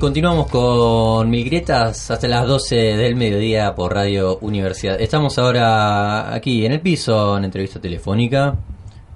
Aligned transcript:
continuamos 0.00 0.48
con 0.48 1.28
Mil 1.28 1.44
Grietas 1.44 2.10
hasta 2.10 2.26
las 2.26 2.46
12 2.46 2.74
del 2.74 3.16
mediodía 3.16 3.74
por 3.74 3.94
Radio 3.94 4.38
Universidad. 4.40 5.00
Estamos 5.00 5.38
ahora 5.38 6.34
aquí 6.34 6.64
en 6.64 6.72
el 6.72 6.80
piso, 6.80 7.36
en 7.36 7.44
entrevista 7.44 7.80
telefónica. 7.80 8.54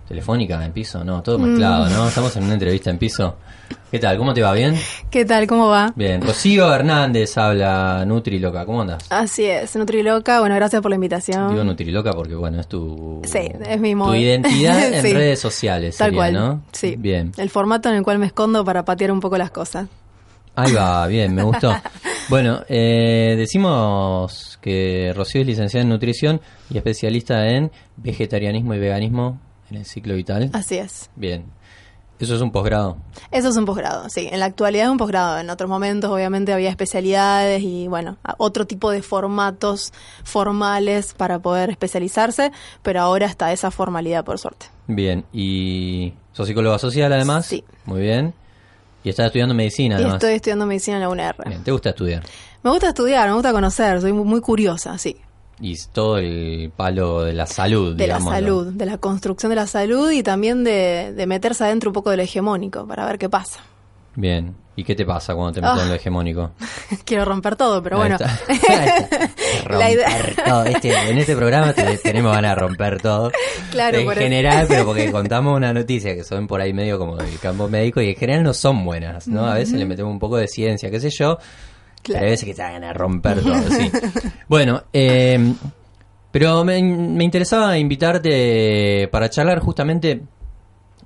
¿Telefónica 0.06 0.62
en 0.62 0.72
piso? 0.72 1.02
No, 1.02 1.22
todo 1.22 1.38
mezclado, 1.38 1.88
¿no? 1.88 2.06
Estamos 2.06 2.36
en 2.36 2.44
una 2.44 2.52
entrevista 2.52 2.90
en 2.90 2.98
piso. 2.98 3.36
¿Qué 3.90 3.98
tal? 3.98 4.18
¿Cómo 4.18 4.34
te 4.34 4.42
va? 4.42 4.52
¿Bien? 4.52 4.74
¿Qué 5.10 5.24
tal? 5.24 5.46
¿Cómo 5.46 5.68
va? 5.68 5.92
Bien. 5.96 6.20
Rocío 6.20 6.72
Hernández 6.74 7.38
habla 7.38 8.04
Nutriloca. 8.04 8.66
¿Cómo 8.66 8.82
andas? 8.82 9.06
Así 9.08 9.44
es, 9.46 9.74
Nutriloca. 9.76 10.40
Bueno, 10.40 10.54
gracias 10.56 10.82
por 10.82 10.90
la 10.90 10.96
invitación. 10.96 11.48
Digo 11.50 11.64
Nutriloca 11.64 12.12
porque, 12.12 12.34
bueno, 12.34 12.60
es 12.60 12.68
tu... 12.68 13.22
Sí, 13.24 13.48
es 13.66 13.80
mi 13.80 13.94
modo. 13.94 14.10
Tu 14.10 14.16
identidad 14.16 14.86
en 14.92 15.02
Sí. 15.02 15.12
redes 15.14 15.40
sociales. 15.40 15.96
Tal 15.96 16.08
sería, 16.08 16.18
cual. 16.18 16.32
¿no? 16.34 16.62
Sí. 16.72 16.96
Bien. 16.98 17.32
El 17.38 17.48
formato 17.48 17.88
en 17.88 17.94
el 17.94 18.02
cual 18.02 18.18
me 18.18 18.26
escondo 18.26 18.62
para 18.64 18.84
patear 18.84 19.10
un 19.10 19.20
poco 19.20 19.38
las 19.38 19.50
cosas. 19.50 19.86
Ahí 20.56 20.72
va, 20.72 21.06
bien, 21.06 21.34
me 21.34 21.42
gustó. 21.42 21.74
Bueno, 22.30 22.62
eh, 22.70 23.34
decimos 23.36 24.58
que 24.62 25.12
Rocío 25.14 25.42
es 25.42 25.46
licenciada 25.46 25.82
en 25.82 25.90
nutrición 25.90 26.40
y 26.70 26.78
especialista 26.78 27.46
en 27.48 27.70
vegetarianismo 27.96 28.72
y 28.72 28.78
veganismo 28.78 29.38
en 29.70 29.76
el 29.76 29.84
ciclo 29.84 30.14
vital. 30.14 30.48
Así 30.54 30.76
es. 30.76 31.10
Bien. 31.16 31.44
Eso 32.18 32.36
es 32.36 32.40
un 32.40 32.52
posgrado. 32.52 32.96
Eso 33.30 33.48
es 33.48 33.56
un 33.56 33.66
posgrado, 33.66 34.08
sí. 34.08 34.28
En 34.30 34.40
la 34.40 34.46
actualidad 34.46 34.84
es 34.84 34.90
un 34.90 34.96
posgrado. 34.96 35.38
En 35.38 35.50
otros 35.50 35.68
momentos, 35.68 36.10
obviamente, 36.10 36.52
había 36.52 36.70
especialidades 36.70 37.62
y, 37.62 37.88
bueno, 37.88 38.16
otro 38.38 38.66
tipo 38.66 38.90
de 38.90 39.02
formatos 39.02 39.92
formales 40.22 41.12
para 41.12 41.40
poder 41.40 41.70
especializarse, 41.70 42.52
pero 42.82 43.00
ahora 43.00 43.26
está 43.26 43.52
esa 43.52 43.70
formalidad, 43.70 44.24
por 44.24 44.38
suerte. 44.38 44.66
Bien. 44.86 45.24
¿Y 45.32 46.14
sos 46.32 46.46
psicóloga 46.46 46.78
social 46.78 47.12
además? 47.12 47.46
Sí. 47.46 47.64
Muy 47.84 48.00
bien. 48.00 48.32
Y 49.04 49.10
estás 49.10 49.26
estudiando 49.26 49.54
medicina 49.54 49.94
Y 49.94 49.98
además. 49.98 50.14
estoy 50.14 50.34
estudiando 50.34 50.66
medicina 50.66 50.96
en 50.96 51.02
la 51.02 51.08
UNR. 51.10 51.36
Bien, 51.46 51.62
¿te 51.62 51.70
gusta 51.70 51.90
estudiar? 51.90 52.22
Me 52.62 52.70
gusta 52.70 52.88
estudiar, 52.88 53.28
me 53.28 53.34
gusta 53.34 53.52
conocer, 53.52 54.00
soy 54.00 54.12
muy, 54.12 54.40
curiosa, 54.40 54.96
sí. 54.98 55.16
Y 55.60 55.76
todo 55.92 56.18
el 56.18 56.72
palo 56.74 57.22
de 57.22 57.32
la 57.34 57.46
salud, 57.46 57.94
de 57.94 58.06
la 58.08 58.14
digámoslo. 58.14 58.36
salud, 58.36 58.66
de 58.72 58.86
la 58.86 58.98
construcción 58.98 59.50
de 59.50 59.56
la 59.56 59.66
salud 59.68 60.10
y 60.10 60.22
también 60.24 60.64
de, 60.64 61.12
de 61.14 61.26
meterse 61.26 61.62
adentro 61.64 61.90
un 61.90 61.94
poco 61.94 62.10
del 62.10 62.20
hegemónico 62.20 62.86
para 62.86 63.06
ver 63.06 63.18
qué 63.18 63.28
pasa. 63.28 63.60
Bien. 64.16 64.56
¿Y 64.76 64.82
qué 64.82 64.96
te 64.96 65.04
pasa 65.06 65.34
cuando 65.36 65.52
te 65.52 65.60
metes 65.60 65.78
Ah. 65.78 65.82
en 65.82 65.88
lo 65.90 65.94
hegemónico? 65.94 66.50
Quiero 67.04 67.24
romper 67.24 67.54
todo, 67.54 67.80
pero 67.82 68.00
Ahí 68.02 68.08
bueno. 68.10 68.16
está. 68.16 68.38
Ahí 68.48 68.88
está. 68.88 69.30
Romper 69.64 70.36
todo. 70.44 70.64
Este- 70.64 71.10
en 71.10 71.18
este 71.18 71.36
programa 71.36 71.72
te- 71.72 71.98
tenemos 71.98 72.32
ganas 72.34 72.54
de 72.54 72.60
romper 72.60 73.00
todo. 73.00 73.32
Claro, 73.70 73.98
En 73.98 74.10
eso. 74.10 74.20
general, 74.20 74.66
pero 74.68 74.84
porque 74.84 75.10
contamos 75.12 75.56
una 75.56 75.72
noticia 75.72 76.14
que 76.14 76.22
son 76.22 76.46
por 76.46 76.60
ahí 76.60 76.72
medio 76.72 76.96
como 76.98 77.16
del 77.16 77.38
campo 77.40 77.68
médico 77.68 78.00
y 78.00 78.10
en 78.10 78.14
general 78.16 78.42
no 78.44 78.54
son 78.54 78.84
buenas, 78.84 79.26
¿no? 79.26 79.46
A 79.46 79.54
veces 79.54 79.74
le 79.74 79.84
metemos 79.84 80.12
un 80.12 80.18
poco 80.20 80.36
de 80.36 80.46
ciencia, 80.46 80.90
qué 80.90 81.00
sé 81.00 81.10
yo. 81.10 81.36
Pero 81.36 82.02
Claro. 82.02 82.24
hay 82.26 82.30
veces 82.32 82.44
que 82.46 82.54
te 82.54 82.62
ganas 82.62 82.80
de 82.90 82.92
romper 82.92 83.42
todo, 83.42 83.62
sí. 83.70 83.90
Bueno, 84.48 84.84
eh, 84.92 85.54
pero 86.30 86.64
me, 86.64 86.80
me 86.82 87.24
interesaba 87.24 87.76
invitarte 87.78 89.08
para 89.10 89.30
charlar 89.30 89.60
justamente 89.60 90.20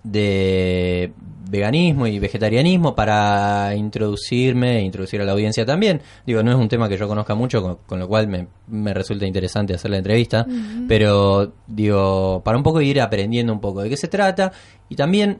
de 0.02 1.12
veganismo 1.50 2.06
y 2.06 2.18
vegetarianismo 2.18 2.94
para 2.94 3.74
introducirme 3.74 4.78
e 4.78 4.82
introducir 4.82 5.20
a 5.20 5.24
la 5.24 5.32
audiencia 5.32 5.64
también. 5.64 6.02
Digo, 6.26 6.42
no 6.42 6.50
es 6.50 6.56
un 6.56 6.68
tema 6.68 6.88
que 6.88 6.96
yo 6.96 7.08
conozca 7.08 7.34
mucho, 7.34 7.62
con, 7.62 7.78
con 7.86 7.98
lo 7.98 8.08
cual 8.08 8.28
me, 8.28 8.48
me 8.66 8.92
resulta 8.92 9.26
interesante 9.26 9.74
hacer 9.74 9.90
la 9.90 9.98
entrevista, 9.98 10.46
pero 10.86 11.52
digo, 11.66 12.42
para 12.44 12.56
un 12.56 12.62
poco 12.62 12.80
ir 12.80 13.00
aprendiendo 13.00 13.52
un 13.52 13.60
poco 13.60 13.82
de 13.82 13.88
qué 13.88 13.96
se 13.96 14.08
trata 14.08 14.52
y 14.88 14.96
también 14.96 15.38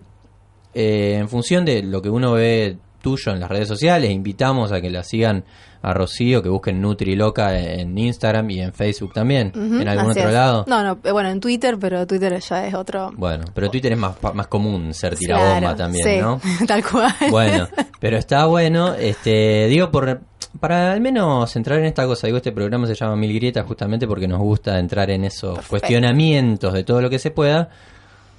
eh, 0.74 1.16
en 1.18 1.28
función 1.28 1.64
de 1.64 1.82
lo 1.82 2.02
que 2.02 2.10
uno 2.10 2.32
ve 2.32 2.78
tuyo 3.00 3.32
en 3.32 3.40
las 3.40 3.48
redes 3.48 3.68
sociales, 3.68 4.10
invitamos 4.10 4.72
a 4.72 4.80
que 4.80 4.90
la 4.90 5.02
sigan 5.02 5.44
a 5.80 5.94
Rocío, 5.94 6.42
que 6.42 6.48
busquen 6.48 6.80
Nutriloca 6.80 7.56
en 7.56 7.96
Instagram 7.96 8.50
y 8.50 8.60
en 8.60 8.72
Facebook 8.72 9.12
también, 9.12 9.52
en 9.54 9.86
algún 9.86 10.10
otro 10.10 10.28
es. 10.28 10.34
lado. 10.34 10.64
No, 10.66 10.82
no, 10.82 10.98
eh, 11.04 11.12
bueno, 11.12 11.28
en 11.28 11.40
Twitter, 11.40 11.78
pero 11.78 12.06
Twitter 12.06 12.38
ya 12.40 12.66
es 12.66 12.74
otro. 12.74 13.12
Bueno, 13.16 13.44
pero 13.54 13.70
Twitter 13.70 13.92
es 13.92 13.98
más, 13.98 14.16
más 14.34 14.48
común 14.48 14.92
ser 14.92 15.16
tirabomba 15.16 15.58
Claro, 15.60 15.76
también, 15.76 16.04
sí, 16.04 16.18
¿no? 16.20 16.40
Tal 16.66 16.84
cual. 16.84 17.14
Bueno, 17.30 17.68
pero 18.00 18.16
está 18.16 18.46
bueno, 18.46 18.94
este, 18.94 19.66
digo, 19.68 19.90
por, 19.90 20.20
para 20.58 20.92
al 20.92 21.00
menos 21.00 21.54
entrar 21.54 21.78
en 21.78 21.84
esta 21.84 22.06
cosa, 22.06 22.26
digo, 22.26 22.38
este 22.38 22.52
programa 22.52 22.86
se 22.86 22.94
llama 22.94 23.14
Mil 23.14 23.32
Grietas 23.32 23.64
justamente 23.64 24.06
porque 24.08 24.26
nos 24.26 24.40
gusta 24.40 24.78
entrar 24.78 25.10
en 25.10 25.24
esos 25.24 25.54
Perfecto. 25.54 25.70
cuestionamientos 25.70 26.72
de 26.72 26.82
todo 26.82 27.00
lo 27.00 27.08
que 27.08 27.20
se 27.20 27.30
pueda, 27.30 27.70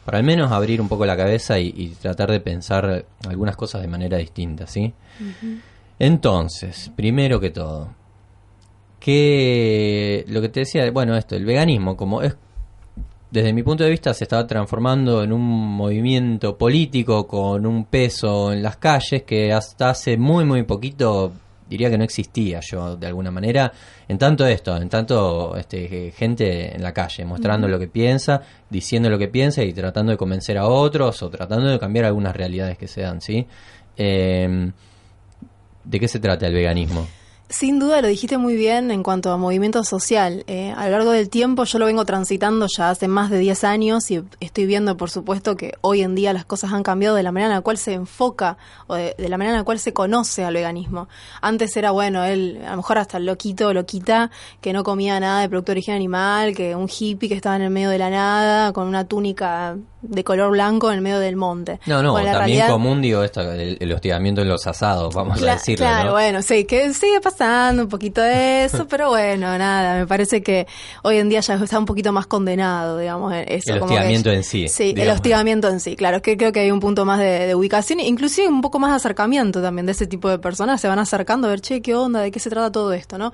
para 0.06 0.18
al 0.18 0.24
menos 0.24 0.52
abrir 0.52 0.82
un 0.82 0.90
poco 0.90 1.06
la 1.06 1.18
cabeza 1.18 1.60
y, 1.60 1.74
y 1.76 1.90
tratar 1.90 2.32
de 2.32 2.40
pensar 2.40 3.06
algunas 3.28 3.56
cosas 3.56 3.82
de 3.82 3.88
manera 3.88 4.18
distinta, 4.18 4.68
¿sí? 4.68 4.94
Entonces, 6.00 6.92
primero 6.96 7.40
que 7.40 7.50
todo, 7.50 7.90
que 9.00 10.26
lo 10.28 10.42
que 10.42 10.50
te 10.50 10.62
decía, 10.62 10.90
bueno, 10.92 11.16
esto, 11.16 11.36
el 11.36 11.46
veganismo, 11.46 11.96
como 11.96 12.22
es 12.22 12.36
desde 13.32 13.54
mi 13.54 13.62
punto 13.62 13.84
de 13.84 13.92
vista 13.92 14.14
se 14.14 14.24
estaba 14.24 14.48
transformando 14.48 15.24
en 15.24 15.32
un 15.32 15.42
movimiento 15.42 16.58
político 16.58 17.28
con 17.28 17.66
un 17.66 17.86
peso 17.86 18.52
en 18.52 18.64
las 18.64 18.78
calles 18.78 19.24
que 19.24 19.54
hasta 19.54 19.92
hace 19.92 20.18
muy 20.18 20.46
muy 20.46 20.64
poquito 20.64 21.32
diría 21.70 21.90
que 21.90 21.98
no 21.98 22.04
existía 22.04 22.60
yo 22.62 22.96
de 22.98 23.08
alguna 23.08 23.32
manera 23.32 23.72
en 24.08 24.18
tanto 24.18 24.46
esto 24.46 24.76
en 24.76 24.90
tanto 24.90 25.56
este 25.56 26.12
gente 26.12 26.76
en 26.76 26.82
la 26.82 26.92
calle 26.94 27.24
mostrando 27.26 27.68
lo 27.68 27.78
que 27.78 27.88
piensa 27.88 28.42
diciendo 28.70 29.10
lo 29.10 29.18
que 29.18 29.28
piensa 29.28 29.64
y 29.64 29.72
tratando 29.74 30.12
de 30.12 30.18
convencer 30.18 30.58
a 30.58 30.66
otros 30.68 31.22
o 31.22 31.30
tratando 31.30 31.68
de 31.68 31.80
cambiar 31.80 32.06
algunas 32.06 32.36
realidades 32.36 32.78
que 32.78 32.88
se 32.88 33.02
dan 33.02 33.22
sí 33.22 33.48
Eh, 34.02 34.72
de 35.84 36.00
qué 36.00 36.08
se 36.08 36.20
trata 36.20 36.48
el 36.48 36.54
veganismo 36.54 37.06
Sin 37.52 37.80
duda 37.80 38.00
lo 38.04 38.08
dijiste 38.08 38.38
muy 38.38 38.56
bien 38.56 38.92
en 38.92 39.02
cuanto 39.02 39.32
a 39.32 39.38
movimiento 39.38 39.84
social. 39.84 40.44
Eh, 40.46 40.72
a 40.78 40.86
lo 40.86 40.92
largo 40.92 41.10
del 41.10 41.32
tiempo 41.32 41.64
yo 41.64 41.80
lo 41.80 41.88
vengo 41.88 42.06
transitando 42.06 42.68
ya 42.68 42.92
hace 42.92 43.08
más 43.08 43.32
de 43.32 43.40
10 43.40 43.64
años 43.64 44.12
y 44.12 44.24
estoy 44.40 44.68
viendo, 44.68 44.98
por 44.98 45.10
supuesto, 45.10 45.58
que 45.58 45.74
hoy 45.82 46.04
en 46.04 46.14
día 46.14 46.32
las 46.32 46.46
cosas 46.46 46.74
han 46.74 46.84
cambiado 46.84 47.16
de 47.16 47.24
la 47.24 47.32
manera 47.32 47.50
en 47.50 47.56
la 47.56 47.62
cual 47.62 47.80
se 47.80 47.94
enfoca 47.94 48.60
o 48.86 48.94
de, 48.94 49.16
de 49.18 49.30
la 49.30 49.40
manera 49.40 49.56
en 49.56 49.62
la 49.62 49.64
cual 49.64 49.80
se 49.80 49.94
conoce 49.94 50.44
al 50.44 50.54
veganismo. 50.54 51.08
Antes 51.42 51.76
era, 51.76 51.90
bueno, 51.90 52.24
él, 52.24 52.62
a 52.68 52.70
lo 52.70 52.78
mejor 52.78 53.00
hasta 53.00 53.18
el 53.18 53.26
loquito 53.26 53.70
o 53.70 53.74
loquita, 53.74 54.30
que 54.62 54.72
no 54.72 54.84
comía 54.84 55.20
nada 55.20 55.42
de 55.42 55.50
producto 55.50 55.72
de 55.72 55.78
origen 55.80 55.96
animal, 55.96 56.54
que 56.54 56.76
un 56.76 56.88
hippie 56.88 57.30
que 57.30 57.36
estaba 57.36 57.56
en 57.56 57.64
el 57.64 57.72
medio 57.72 57.90
de 57.90 57.98
la 57.98 58.12
nada, 58.12 58.74
con 58.74 58.88
una 58.88 59.06
túnica 59.06 59.76
de 60.02 60.24
color 60.24 60.52
blanco 60.52 60.90
en 60.90 60.96
el 60.96 61.02
medio 61.02 61.20
del 61.20 61.36
monte. 61.36 61.80
no 61.86 62.02
no 62.02 62.14
también 62.16 62.36
realidad- 62.38 62.70
común 62.70 63.02
digo 63.02 63.24
esto 63.24 63.42
el, 63.42 63.78
el 63.80 63.92
hostigamiento 63.94 64.42
en 64.42 64.48
los 64.48 64.66
asados 64.66 65.14
vamos 65.14 65.42
a 65.44 65.54
decirlo 65.54 65.86
Claro, 65.86 66.06
¿no? 66.08 66.12
bueno, 66.14 66.42
sí, 66.42 66.64
que 66.66 66.94
sigue 66.94 67.20
pasando 67.22 67.84
un 67.84 67.90
poquito 67.90 68.22
de 68.22 68.64
eso, 68.66 68.88
pero 68.90 69.10
bueno, 69.10 69.58
nada, 69.58 69.98
me 70.00 70.08
parece 70.08 70.42
que 70.42 70.68
hoy 71.04 71.18
en 71.18 71.28
día 71.30 71.42
ya 71.42 71.56
está 71.56 71.78
un 71.78 71.86
poquito 71.86 72.14
más 72.14 72.28
condenado, 72.28 72.98
digamos, 72.98 73.34
eso. 73.48 73.74
El 73.74 73.80
como 73.80 73.90
que- 73.90 73.96
hostigamiento 73.96 74.32
en 74.32 74.44
sí, 74.44 74.68
Sí, 74.70 74.94
el 74.96 75.10
hostigamiento 75.10 75.68
en 75.70 75.80
sí, 75.80 75.96
claro, 75.96 76.18
es 76.18 76.24
que 76.24 76.38
creo 76.38 76.52
que 76.52 76.62
hay 76.62 76.72
un 76.72 76.80
punto 76.80 77.04
más 77.06 77.20
de, 77.20 77.48
de 77.48 77.56
ubicación, 77.56 78.00
inclusive 78.00 78.48
un 78.48 78.62
poco 78.62 78.80
más 78.80 78.92
de 78.92 78.96
acercamiento 78.98 79.62
también 79.62 79.86
de 79.86 79.92
ese 79.92 80.08
tipo 80.08 80.30
de 80.30 80.40
personas, 80.40 80.80
se 80.80 80.88
van 80.88 81.00
acercando 81.00 81.48
a 81.48 81.50
ver, 81.52 81.62
che, 81.62 81.82
qué 81.82 81.94
onda, 81.96 82.22
de 82.22 82.32
qué 82.32 82.40
se 82.40 82.50
trata 82.50 82.72
todo 82.72 82.94
esto, 82.94 83.18
¿no? 83.18 83.34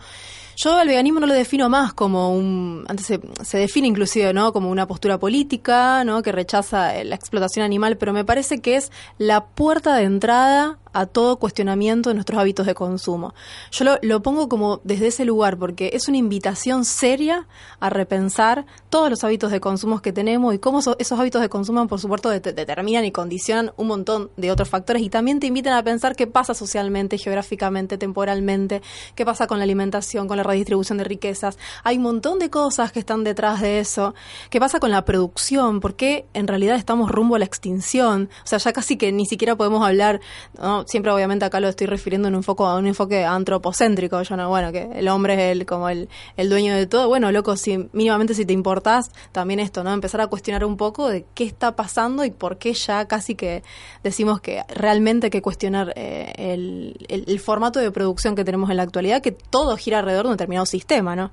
Yo 0.55 0.75
al 0.75 0.88
veganismo 0.88 1.19
no 1.19 1.27
lo 1.27 1.33
defino 1.33 1.69
más 1.69 1.93
como 1.93 2.33
un, 2.33 2.85
antes 2.88 3.05
se, 3.05 3.19
se 3.43 3.57
define 3.57 3.88
inclusive, 3.88 4.33
¿no? 4.33 4.53
Como 4.53 4.69
una 4.69 4.88
postura 4.88 5.19
política, 5.19 6.03
¿no? 6.03 6.21
Que 6.21 6.31
rechaza 6.31 6.95
eh, 6.95 7.03
la 7.05 7.16
explotación 7.16 7.66
animal, 7.66 7.97
pero 7.97 8.13
me 8.13 8.25
parece 8.25 8.61
que 8.61 8.75
es 8.75 8.91
la 9.17 9.45
puerta 9.45 9.95
de 9.95 10.03
entrada 10.03 10.79
a 10.95 11.06
todo 11.06 11.35
cuestionamiento 11.38 12.09
de 12.09 12.13
nuestros 12.15 12.39
hábitos 12.39 12.65
de 12.65 12.74
consumo. 12.74 13.33
Yo 13.71 13.86
lo, 14.01 14.21
pongo 14.21 14.47
como 14.47 14.80
desde 14.86 15.07
ese 15.07 15.25
lugar 15.25 15.57
porque 15.57 15.92
es 15.94 16.07
una 16.07 16.18
invitación 16.18 16.86
seria 16.86 17.47
a 17.81 17.89
repensar 17.89 18.65
todos 18.89 19.09
los 19.09 19.24
hábitos 19.25 19.51
de 19.51 19.59
consumo 19.59 20.01
que 20.01 20.13
tenemos 20.13 20.53
y 20.56 20.57
cómo 20.59 20.81
so- 20.81 20.95
esos 20.97 21.19
hábitos 21.19 21.42
de 21.42 21.50
consumo, 21.50 21.86
por 21.88 22.00
supuesto, 22.00 22.30
det- 22.30 22.56
determinan 22.56 23.03
y 23.03 23.12
condicionan 23.12 23.74
un 23.75 23.88
montón 23.88 24.31
de 24.38 24.51
otros 24.51 24.69
factores 24.69 25.01
y 25.01 25.09
también 25.09 25.42
te 25.42 25.47
invitan 25.47 25.74
a 25.74 25.83
pensar 25.83 26.15
qué 26.15 26.27
pasa 26.27 26.53
socialmente, 26.53 27.18
geográficamente, 27.18 27.97
temporalmente, 27.97 28.81
qué 29.15 29.25
pasa 29.25 29.47
con 29.47 29.57
la 29.57 29.65
alimentación, 29.65 30.27
con 30.30 30.38
la 30.38 30.44
redistribución 30.44 30.97
de 30.97 31.03
riquezas. 31.03 31.57
Hay 31.83 31.97
un 31.97 32.03
montón 32.03 32.39
de 32.39 32.50
cosas 32.50 32.94
que 32.94 33.00
están 33.00 33.25
detrás 33.25 33.59
de 33.59 33.80
eso. 33.80 34.15
¿Qué 34.50 34.62
pasa 34.62 34.80
con 34.80 34.92
la 34.92 35.03
producción? 35.03 35.81
¿Por 35.81 35.95
qué 35.95 36.25
en 36.33 36.47
realidad 36.47 36.77
estamos 36.77 37.12
rumbo 37.12 37.36
a 37.36 37.39
la 37.39 37.45
extinción? 37.45 38.30
O 38.45 38.47
sea, 38.47 38.59
ya 38.59 38.71
casi 38.71 38.95
que 38.95 39.12
ni 39.12 39.25
siquiera 39.25 39.57
podemos 39.57 39.86
hablar, 39.86 40.21
¿no? 40.57 40.84
Siempre 40.87 41.11
obviamente 41.11 41.45
acá 41.45 41.59
lo 41.59 41.67
estoy 41.67 41.87
refiriendo 41.87 42.27
en 42.27 42.35
un 42.35 42.43
foco 42.43 42.65
a 42.67 42.75
un 42.77 42.87
enfoque 42.87 43.25
antropocéntrico, 43.25 44.21
yo 44.21 44.35
no, 44.37 44.49
bueno, 44.49 44.71
que 44.71 44.89
el 44.95 45.07
hombre 45.07 45.33
es 45.33 45.51
el 45.57 45.65
como 45.65 45.89
el, 45.89 46.09
el 46.37 46.49
dueño 46.49 46.75
de 46.75 46.87
todo. 46.87 47.07
Bueno, 47.07 47.31
loco, 47.31 47.55
si 47.57 47.89
mínimamente 47.93 48.33
si 48.33 48.45
te 48.45 48.53
importás, 48.53 49.09
también 49.31 49.59
esto, 49.59 49.83
¿no? 49.83 49.93
Empezar 49.93 50.21
a 50.21 50.27
cuestionar 50.27 50.65
un 50.65 50.77
poco 50.77 51.07
de 51.09 51.25
qué 51.33 51.43
está 51.43 51.75
pasando 51.75 52.23
y 52.25 52.31
por 52.31 52.57
qué 52.57 52.73
ya 52.73 53.05
casi 53.07 53.35
que 53.35 53.63
decimos 54.03 54.41
que 54.41 54.61
realmente 54.73 55.27
hay 55.27 55.31
que 55.31 55.41
cuestionar 55.41 55.93
eh, 55.95 56.33
el, 56.37 56.95
el- 57.09 57.25
el 57.27 57.39
formato 57.39 57.79
de 57.79 57.91
producción 57.91 58.35
que 58.35 58.43
tenemos 58.43 58.69
en 58.69 58.77
la 58.77 58.83
actualidad, 58.83 59.21
que 59.21 59.31
todo 59.31 59.75
gira 59.77 59.99
alrededor 59.99 60.25
de 60.25 60.29
un 60.31 60.33
determinado 60.37 60.65
sistema, 60.65 61.15
¿no? 61.15 61.31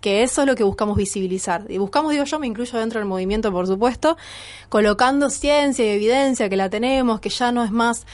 que 0.00 0.24
eso 0.24 0.40
es 0.40 0.48
lo 0.48 0.56
que 0.56 0.64
buscamos 0.64 0.96
visibilizar. 0.96 1.64
Y 1.68 1.78
buscamos, 1.78 2.10
digo 2.10 2.24
yo, 2.24 2.40
me 2.40 2.48
incluyo 2.48 2.76
dentro 2.76 2.98
del 2.98 3.06
movimiento, 3.08 3.52
por 3.52 3.68
supuesto, 3.68 4.16
colocando 4.68 5.30
ciencia 5.30 5.84
y 5.84 5.90
evidencia 5.90 6.48
que 6.48 6.56
la 6.56 6.68
tenemos, 6.68 7.20
que 7.20 7.28
ya 7.28 7.52
no 7.52 7.62
es 7.62 7.70
más 7.70 8.04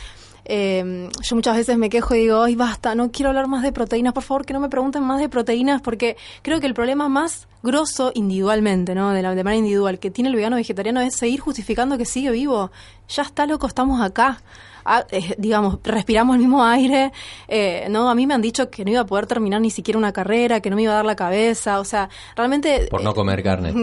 eh, 0.45 1.09
yo 1.23 1.37
muchas 1.37 1.57
veces 1.57 1.79
me 1.79 1.91
quejo 1.91 2.15
y 2.15 2.21
digo, 2.21 2.43
ay, 2.43 2.57
basta, 2.57 2.95
no 2.95 3.11
quiero 3.11 3.31
hablar 3.31 3.49
más 3.49 3.63
de 3.63 3.73
proteínas, 3.73 4.13
por 4.13 4.23
favor, 4.23 4.47
que 4.47 4.53
no 4.53 4.61
me 4.61 4.69
pregunten 4.69 5.03
más 5.03 5.21
de 5.21 5.29
proteínas, 5.29 5.83
porque 5.83 6.17
creo 6.43 6.61
que 6.61 6.67
el 6.67 6.75
problema 6.75 7.09
más 7.09 7.49
grosso 7.63 8.13
individualmente, 8.15 8.95
¿no? 8.95 9.11
De 9.11 9.23
la 9.23 9.35
de 9.35 9.45
manera 9.45 9.59
individual 9.59 9.99
que 9.99 10.11
tiene 10.11 10.31
el 10.31 10.37
vegano 10.37 10.57
vegetariano 10.57 11.01
es 11.01 11.17
seguir 11.17 11.41
justificando 11.41 11.99
que 11.99 12.05
sigue 12.05 12.31
vivo. 12.31 12.71
Ya 13.09 13.23
está 13.23 13.47
loco, 13.47 13.67
estamos 13.67 14.01
acá. 14.01 14.43
Ah, 14.91 15.05
eh, 15.11 15.35
digamos, 15.37 15.81
respiramos 15.85 16.37
el 16.37 16.41
mismo 16.41 16.65
aire, 16.65 17.13
eh, 17.47 17.89
no, 17.91 18.09
a 18.09 18.15
mí 18.15 18.27
me 18.27 18.33
han 18.33 18.41
dicho 18.41 18.71
que 18.71 18.87
no 18.87 18.91
iba 18.91 19.01
a 19.03 19.07
poder 19.07 19.27
terminar 19.27 19.61
ni 19.61 19.71
siquiera 19.71 19.99
una 19.99 20.15
carrera, 20.15 20.61
que 20.61 20.71
no 20.71 20.77
me 20.77 20.83
iba 20.83 20.93
a 20.93 20.97
dar 20.97 21.05
la 21.05 21.15
cabeza, 21.15 21.79
o 21.79 21.85
sea, 21.85 22.09
realmente... 22.35 22.89
Por 22.91 23.03
no 23.05 23.13
comer 23.13 23.43
carne. 23.43 23.75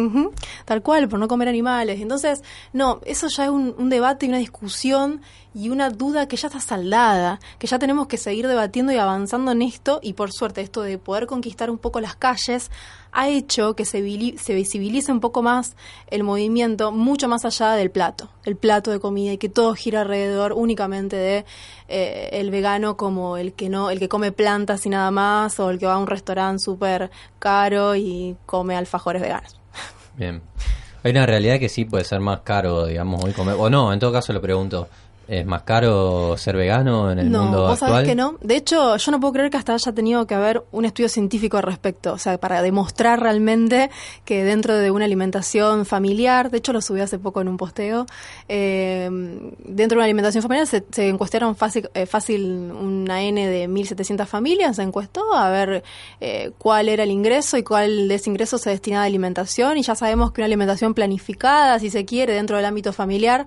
Tal 0.65 0.81
cual, 0.81 1.07
por 1.07 1.19
no 1.19 1.27
comer 1.27 1.47
animales. 1.47 2.01
Entonces, 2.01 2.43
no, 2.73 3.01
eso 3.05 3.27
ya 3.27 3.43
es 3.43 3.49
un, 3.51 3.75
un 3.77 3.89
debate 3.91 4.25
y 4.25 4.29
una 4.29 4.39
discusión 4.39 5.21
y 5.53 5.69
una 5.69 5.89
duda 5.89 6.27
que 6.27 6.35
ya 6.35 6.47
está 6.47 6.59
saldada, 6.59 7.39
que 7.59 7.67
ya 7.67 7.79
tenemos 7.79 8.07
que 8.07 8.17
seguir 8.17 8.47
debatiendo 8.47 8.91
y 8.91 8.97
avanzando 8.97 9.51
en 9.51 9.61
esto 9.61 9.99
y 10.01 10.13
por 10.13 10.33
suerte 10.33 10.61
esto 10.61 10.81
de 10.81 10.97
poder 10.97 11.27
conquistar 11.27 11.69
un 11.69 11.77
poco 11.77 12.01
las 12.01 12.15
calles 12.15 12.71
ha 13.15 13.29
hecho 13.29 13.75
que 13.75 13.85
se, 13.85 14.01
visibilice 14.01 15.11
un 15.11 15.21
poco 15.21 15.41
más 15.41 15.75
el 16.07 16.23
movimiento 16.23 16.91
mucho 16.91 17.29
más 17.29 17.45
allá 17.45 17.71
del 17.71 17.89
plato, 17.89 18.29
el 18.43 18.57
plato 18.57 18.91
de 18.91 18.99
comida 18.99 19.31
y 19.31 19.37
que 19.37 19.47
todo 19.47 19.73
gira 19.73 20.01
alrededor 20.01 20.51
únicamente 20.51 21.15
de 21.15 21.45
eh, 21.87 22.29
el 22.33 22.51
vegano 22.51 22.97
como 22.97 23.37
el 23.37 23.53
que 23.53 23.69
no, 23.69 23.89
el 23.89 23.99
que 23.99 24.09
come 24.09 24.33
plantas 24.33 24.85
y 24.85 24.89
nada 24.89 25.11
más 25.11 25.59
o 25.61 25.69
el 25.69 25.79
que 25.79 25.85
va 25.85 25.93
a 25.93 25.97
un 25.97 26.07
restaurante 26.07 26.61
súper 26.61 27.09
caro 27.39 27.95
y 27.95 28.35
come 28.45 28.75
alfajores 28.75 29.21
veganos. 29.21 29.59
Bien. 30.17 30.41
Hay 31.03 31.11
una 31.11 31.25
realidad 31.25 31.59
que 31.59 31.69
sí 31.69 31.85
puede 31.85 32.03
ser 32.03 32.19
más 32.19 32.41
caro, 32.41 32.85
digamos, 32.85 33.23
hoy 33.23 33.31
comer. 33.31 33.55
O 33.57 33.69
no, 33.69 33.93
en 33.93 33.99
todo 33.99 34.11
caso 34.11 34.33
lo 34.33 34.41
pregunto. 34.41 34.89
¿Es 35.27 35.45
más 35.45 35.63
caro 35.63 36.37
ser 36.37 36.55
vegano 36.55 37.11
en 37.11 37.19
el 37.19 37.31
no, 37.31 37.43
mundo 37.43 37.61
vos 37.61 37.73
actual? 37.73 37.91
sabés 37.91 38.07
que 38.07 38.15
no. 38.15 38.37
De 38.41 38.55
hecho, 38.55 38.97
yo 38.97 39.11
no 39.11 39.19
puedo 39.19 39.33
creer 39.33 39.49
que 39.49 39.57
hasta 39.57 39.73
haya 39.73 39.91
tenido 39.91 40.27
que 40.27 40.35
haber 40.35 40.63
un 40.71 40.85
estudio 40.85 41.09
científico 41.09 41.57
al 41.57 41.63
respecto. 41.63 42.13
O 42.13 42.17
sea, 42.17 42.37
para 42.37 42.61
demostrar 42.61 43.19
realmente 43.19 43.89
que 44.23 44.43
dentro 44.43 44.75
de 44.75 44.91
una 44.91 45.05
alimentación 45.05 45.85
familiar, 45.85 46.51
de 46.51 46.57
hecho 46.57 46.73
lo 46.73 46.81
subí 46.81 47.01
hace 47.01 47.17
poco 47.17 47.41
en 47.41 47.47
un 47.47 47.57
posteo, 47.57 48.05
eh, 48.47 49.09
dentro 49.63 49.95
de 49.95 49.99
una 49.99 50.05
alimentación 50.05 50.43
familiar 50.43 50.67
se, 50.67 50.83
se 50.91 51.09
encuestaron 51.09 51.55
fácil, 51.55 51.89
eh, 51.93 52.05
fácil 52.05 52.71
una 52.71 53.23
N 53.23 53.47
de 53.47 53.67
1.700 53.67 54.25
familias, 54.27 54.75
se 54.75 54.83
encuestó 54.83 55.33
a 55.33 55.49
ver 55.49 55.83
eh, 56.21 56.51
cuál 56.57 56.89
era 56.89 57.03
el 57.03 57.11
ingreso 57.11 57.57
y 57.57 57.63
cuál 57.63 58.07
de 58.07 58.15
ese 58.15 58.29
ingreso 58.29 58.57
se 58.57 58.69
destinaba 58.69 59.03
a 59.03 59.07
alimentación. 59.07 59.77
Y 59.77 59.81
ya 59.81 59.95
sabemos 59.95 60.31
que 60.31 60.41
una 60.41 60.45
alimentación 60.45 60.93
planificada, 60.93 61.79
si 61.79 61.89
se 61.89 62.05
quiere, 62.05 62.33
dentro 62.33 62.57
del 62.57 62.65
ámbito 62.65 62.93
familiar, 62.93 63.45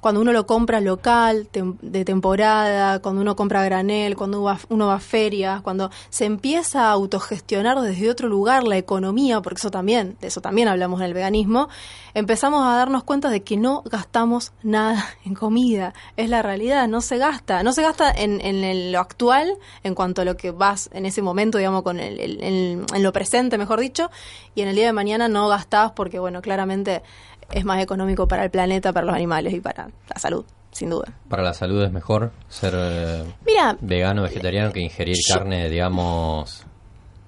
cuando 0.00 0.20
uno 0.20 0.32
lo 0.32 0.46
compra 0.46 0.80
local, 0.80 1.48
tem- 1.52 1.78
de 1.80 2.04
temporada, 2.04 3.00
cuando 3.00 3.20
uno 3.20 3.36
compra 3.36 3.62
granel, 3.64 4.16
cuando 4.16 4.38
uno 4.38 4.44
va, 4.46 4.58
uno 4.68 4.86
va 4.86 4.94
a 4.94 5.00
ferias, 5.00 5.60
cuando 5.62 5.90
se 6.08 6.24
empieza 6.24 6.88
a 6.88 6.92
autogestionar 6.92 7.80
desde 7.80 8.10
otro 8.10 8.28
lugar 8.28 8.64
la 8.64 8.76
economía, 8.76 9.40
porque 9.40 9.58
eso 9.58 9.70
también, 9.70 10.16
de 10.20 10.28
eso 10.28 10.40
también 10.40 10.68
hablamos 10.68 11.00
en 11.00 11.06
el 11.06 11.14
veganismo, 11.14 11.68
empezamos 12.14 12.66
a 12.66 12.76
darnos 12.76 13.04
cuenta 13.04 13.28
de 13.30 13.42
que 13.42 13.56
no 13.56 13.82
gastamos 13.84 14.52
nada 14.62 15.04
en 15.24 15.34
comida. 15.34 15.94
Es 16.16 16.28
la 16.28 16.42
realidad, 16.42 16.88
no 16.88 17.00
se 17.00 17.18
gasta. 17.18 17.62
No 17.62 17.72
se 17.72 17.82
gasta 17.82 18.10
en, 18.10 18.40
en 18.40 18.92
lo 18.92 19.00
actual, 19.00 19.52
en 19.82 19.94
cuanto 19.94 20.22
a 20.22 20.24
lo 20.24 20.36
que 20.36 20.50
vas 20.50 20.88
en 20.92 21.06
ese 21.06 21.22
momento, 21.22 21.58
digamos, 21.58 21.82
con 21.82 22.00
el, 22.00 22.18
el- 22.20 22.40
en 22.42 23.02
lo 23.02 23.12
presente, 23.12 23.58
mejor 23.58 23.80
dicho, 23.80 24.10
y 24.54 24.62
en 24.62 24.68
el 24.68 24.76
día 24.76 24.86
de 24.86 24.92
mañana 24.92 25.28
no 25.28 25.48
gastás 25.48 25.92
porque, 25.92 26.18
bueno, 26.18 26.42
claramente 26.42 27.02
es 27.52 27.64
más 27.64 27.82
económico 27.82 28.26
para 28.28 28.44
el 28.44 28.50
planeta, 28.50 28.92
para 28.92 29.06
los 29.06 29.14
animales 29.14 29.52
y 29.54 29.60
para 29.60 29.88
la 30.08 30.18
salud, 30.20 30.44
sin 30.72 30.90
duda. 30.90 31.06
Para 31.28 31.42
la 31.42 31.54
salud 31.54 31.82
es 31.82 31.92
mejor 31.92 32.30
ser 32.48 32.74
eh, 32.76 33.24
Mira, 33.46 33.76
vegano, 33.80 34.22
vegetariano 34.22 34.72
que 34.72 34.80
ingerir 34.80 35.16
Yo- 35.16 35.34
carne, 35.34 35.68
digamos, 35.68 36.64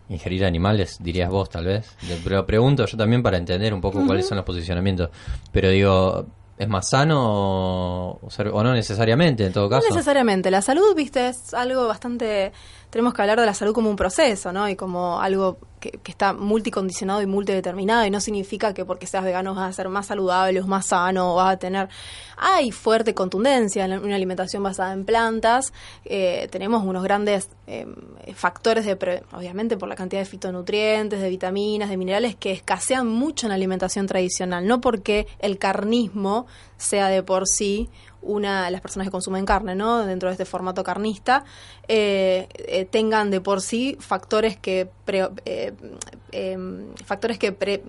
ingerir 0.09 0.45
animales, 0.45 0.99
dirías 1.01 1.31
vos 1.31 1.49
tal 1.51 1.65
vez. 1.67 1.97
Pero 2.25 2.45
pregunto 2.47 2.85
yo 2.87 2.97
también 2.97 3.23
para 3.23 3.37
entender 3.39 3.73
un 3.73 3.81
poco 3.81 4.05
cuáles 4.07 4.27
son 4.29 4.37
los 4.37 4.45
posicionamientos. 4.45 5.11
Pero 5.51 5.71
digo, 5.71 6.27
¿es 6.59 6.69
más 6.69 6.89
sano 6.91 8.19
o, 8.21 8.63
no 8.63 8.73
necesariamente 8.75 9.47
en 9.47 9.53
todo 9.53 9.65
no 9.65 9.71
caso? 9.71 9.89
necesariamente. 9.91 10.51
La 10.51 10.63
salud, 10.63 10.95
viste, 10.95 11.29
es 11.29 11.55
algo 11.55 11.87
bastante... 11.89 12.53
Tenemos 12.93 13.15
que 13.15 13.23
hablar 13.23 13.41
de 13.41 13.47
la 13.47 13.55
salud 13.55 13.73
como 13.73 13.89
un 13.89 13.97
proceso, 13.97 14.53
¿no? 14.53 14.69
Y 14.69 14.77
como 14.77 15.19
algo 15.19 15.56
que, 15.81 15.99
está 16.05 16.35
multicondicionado 16.35 17.23
y 17.23 17.27
multideterminado. 17.27 18.05
Y 18.05 18.11
no 18.11 18.21
significa 18.21 18.75
que 18.75 18.85
porque 18.85 19.06
seas 19.06 19.25
vegano 19.25 19.55
vas 19.55 19.71
a 19.71 19.73
ser 19.73 19.89
más 19.89 20.09
saludable 20.09 20.61
o 20.61 20.67
más 20.67 20.85
sano 20.89 21.33
o 21.33 21.37
vas 21.37 21.55
a 21.55 21.56
tener... 21.56 21.89
Hay 22.37 22.71
fuerte 22.71 23.15
contundencia 23.15 23.87
en 23.87 23.99
una 23.99 24.15
alimentación 24.15 24.62
basada 24.62 24.93
en 24.93 25.06
plantas. 25.06 25.73
Eh, 26.05 26.49
tenemos 26.50 26.85
unos 26.85 27.03
grandes 27.03 27.49
eh, 27.67 27.87
factores 28.35 28.85
de... 28.85 28.94
pre- 28.97 29.23
obviamente 29.33 29.79
por 29.79 29.89
la 29.89 29.97
cantidad 29.97 30.21
de 30.21 30.27
fitonutrientes, 30.27 31.19
de 31.19 31.31
vitaminas, 31.31 31.89
de 31.89 31.97
minerales 31.97 32.37
que 32.37 32.53
escasean 32.53 33.09
mucho 33.09 33.47
en 33.47 33.49
la 33.49 33.55
alimentación 33.55 34.06
tradicional. 34.06 34.67
No 34.67 34.83
porque 34.83 35.27
el 35.39 35.56
carnismo 35.56 36.47
sea 36.77 37.09
de 37.09 37.23
por 37.23 37.49
sí 37.49 37.89
una 38.23 38.71
las 38.71 38.81
personas 38.81 39.09
que 39.09 39.11
consumen 39.13 39.45
carne, 39.45 39.75
¿no? 39.75 40.07
Dentro 40.07 40.29
de 40.29 40.33
este 40.35 40.45
formato 40.45 40.83
carnista, 40.85 41.45
eh, 41.89 42.49
eh, 42.55 42.85
tengan 42.85 43.31
de 43.31 43.41
por 43.41 43.61
sí 43.61 43.97
factores 44.01 44.57
que 44.57 44.89
pre- 45.05 45.29
eh, 45.45 45.73
factores 47.05 47.39
que 47.39 47.53
pre- 47.53 47.83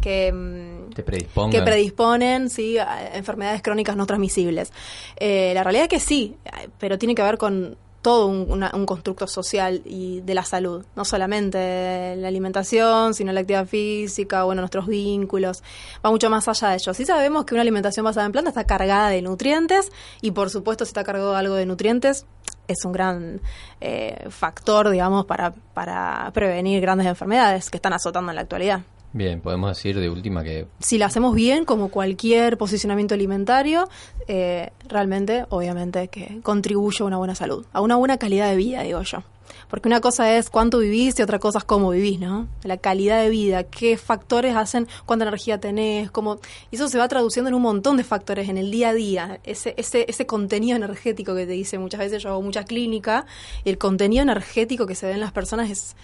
que 0.00 0.32
mm, 0.32 0.90
Te 0.94 1.02
que 1.50 1.62
predisponen 1.62 2.50
sí 2.50 2.78
a 2.78 3.14
enfermedades 3.16 3.62
crónicas 3.62 3.96
no 3.96 4.06
transmisibles. 4.06 4.72
La 5.20 5.62
realidad 5.62 5.84
es 5.84 5.88
que 5.88 6.00
sí, 6.00 6.36
pero 6.78 6.98
tiene 6.98 7.14
que 7.14 7.22
ver 7.22 7.38
con 7.38 7.76
todo 8.04 8.26
un, 8.26 8.62
un 8.62 8.84
constructo 8.86 9.26
social 9.26 9.80
y 9.86 10.20
de 10.20 10.34
la 10.34 10.44
salud, 10.44 10.84
no 10.94 11.06
solamente 11.06 12.14
la 12.16 12.28
alimentación, 12.28 13.14
sino 13.14 13.32
la 13.32 13.40
actividad 13.40 13.66
física, 13.66 14.44
bueno, 14.44 14.60
nuestros 14.60 14.86
vínculos, 14.86 15.62
va 16.04 16.10
mucho 16.10 16.28
más 16.28 16.46
allá 16.46 16.68
de 16.68 16.74
ello. 16.74 16.92
Sí 16.92 17.06
sabemos 17.06 17.46
que 17.46 17.54
una 17.54 17.62
alimentación 17.62 18.04
basada 18.04 18.26
en 18.26 18.32
plantas 18.32 18.52
está 18.52 18.64
cargada 18.64 19.08
de 19.08 19.22
nutrientes 19.22 19.90
y 20.20 20.32
por 20.32 20.50
supuesto 20.50 20.84
si 20.84 20.90
está 20.90 21.02
cargado 21.02 21.34
algo 21.34 21.54
de 21.54 21.64
nutrientes 21.64 22.26
es 22.68 22.84
un 22.84 22.92
gran 22.92 23.40
eh, 23.80 24.26
factor, 24.28 24.90
digamos, 24.90 25.24
para, 25.24 25.54
para 25.72 26.30
prevenir 26.34 26.82
grandes 26.82 27.06
enfermedades 27.06 27.70
que 27.70 27.78
están 27.78 27.94
azotando 27.94 28.32
en 28.32 28.36
la 28.36 28.42
actualidad 28.42 28.82
Bien, 29.14 29.40
podemos 29.40 29.76
decir 29.76 30.00
de 30.00 30.10
última 30.10 30.42
que 30.42 30.66
si 30.80 30.98
la 30.98 31.06
hacemos 31.06 31.36
bien, 31.36 31.64
como 31.64 31.88
cualquier 31.88 32.58
posicionamiento 32.58 33.14
alimentario, 33.14 33.88
eh, 34.26 34.72
realmente, 34.88 35.46
obviamente, 35.50 36.08
que 36.08 36.40
contribuye 36.42 36.98
a 37.00 37.04
una 37.04 37.16
buena 37.16 37.36
salud, 37.36 37.64
a 37.72 37.80
una 37.80 37.94
buena 37.94 38.18
calidad 38.18 38.50
de 38.50 38.56
vida, 38.56 38.82
digo 38.82 39.00
yo. 39.02 39.22
Porque 39.70 39.86
una 39.86 40.00
cosa 40.00 40.36
es 40.36 40.50
cuánto 40.50 40.80
vivís 40.80 41.16
y 41.16 41.22
otra 41.22 41.38
cosa 41.38 41.58
es 41.58 41.64
cómo 41.64 41.90
vivís, 41.90 42.18
¿no? 42.18 42.48
La 42.64 42.76
calidad 42.76 43.22
de 43.22 43.28
vida, 43.28 43.62
qué 43.62 43.96
factores 43.96 44.56
hacen, 44.56 44.88
cuánta 45.06 45.24
energía 45.26 45.60
tenés, 45.60 46.10
cómo... 46.10 46.40
Y 46.72 46.74
eso 46.74 46.88
se 46.88 46.98
va 46.98 47.06
traduciendo 47.06 47.50
en 47.50 47.54
un 47.54 47.62
montón 47.62 47.96
de 47.96 48.02
factores 48.02 48.48
en 48.48 48.58
el 48.58 48.72
día 48.72 48.88
a 48.88 48.94
día. 48.94 49.38
Ese, 49.44 49.74
ese, 49.76 50.06
ese 50.08 50.26
contenido 50.26 50.76
energético 50.76 51.36
que 51.36 51.46
te 51.46 51.52
dice 51.52 51.78
muchas 51.78 52.00
veces, 52.00 52.20
yo 52.20 52.30
hago 52.30 52.42
mucha 52.42 52.64
clínica, 52.64 53.26
y 53.62 53.70
el 53.70 53.78
contenido 53.78 54.24
energético 54.24 54.86
que 54.86 54.96
se 54.96 55.06
ve 55.06 55.12
en 55.12 55.20
las 55.20 55.30
personas 55.30 55.70
es 55.70 55.94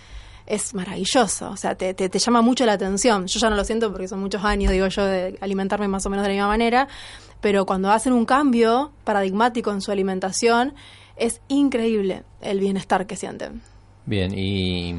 es 0.51 0.75
maravilloso, 0.75 1.51
o 1.51 1.57
sea, 1.57 1.77
te, 1.77 1.95
te, 1.95 2.09
te 2.09 2.19
llama 2.19 2.43
mucho 2.43 2.67
la 2.67 2.73
atención. 2.73 3.29
Yo 3.29 3.39
ya 3.39 3.49
no 3.49 3.55
lo 3.55 3.65
siento 3.65 3.93
porque 3.93 4.09
son 4.09 4.19
muchos 4.19 4.45
años, 4.45 4.73
digo 4.73 4.89
yo, 4.89 5.05
de 5.05 5.39
alimentarme 5.41 5.87
más 5.87 6.05
o 6.07 6.11
menos 6.11 6.25
de 6.25 6.31
la 6.31 6.35
misma 6.35 6.49
manera, 6.49 6.89
pero 7.41 7.65
cuando 7.65 7.91
hacen 7.93 8.13
un 8.13 8.27
cambio 8.27 8.91
paradigmático 9.05 9.71
en 9.71 9.81
su 9.81 9.93
alimentación, 9.93 10.75
es 11.17 11.41
increíble 11.47 12.25
el 12.43 12.59
bienestar 12.59 13.07
que 13.07 13.15
sienten. 13.15 13.63
Bien, 14.07 14.37
y 14.37 14.93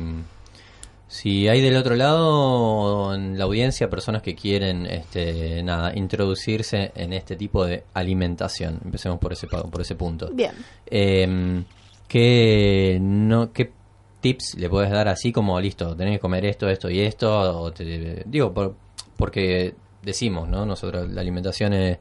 si 1.09 1.49
hay 1.49 1.59
del 1.59 1.75
otro 1.75 1.95
lado 1.95 3.13
en 3.13 3.37
la 3.37 3.43
audiencia 3.43 3.89
personas 3.89 4.21
que 4.21 4.35
quieren, 4.35 4.85
este, 4.85 5.61
nada, 5.63 5.91
introducirse 5.93 6.93
en 6.95 7.11
este 7.11 7.35
tipo 7.35 7.65
de 7.65 7.83
alimentación, 7.93 8.79
empecemos 8.85 9.19
por 9.19 9.33
ese 9.33 9.47
por 9.47 9.81
ese 9.81 9.95
punto. 9.95 10.29
Bien. 10.31 10.53
Eh, 10.85 11.63
¿qué, 12.07 12.99
no, 13.01 13.51
¿Qué 13.51 13.80
tips 14.21 14.55
le 14.55 14.69
puedes 14.69 14.89
dar 14.89 15.07
así 15.09 15.31
como, 15.33 15.59
listo, 15.59 15.95
tenés 15.95 16.15
que 16.15 16.19
comer 16.19 16.45
esto, 16.45 16.69
esto 16.69 16.89
y 16.89 17.01
esto? 17.01 17.29
O 17.61 17.71
te- 17.73 18.23
digo, 18.25 18.53
por- 18.53 18.75
porque 19.17 19.75
decimos, 20.01 20.47
¿no? 20.47 20.65
Nosotros 20.65 21.09
la 21.09 21.21
alimentación 21.21 21.73
es... 21.73 21.97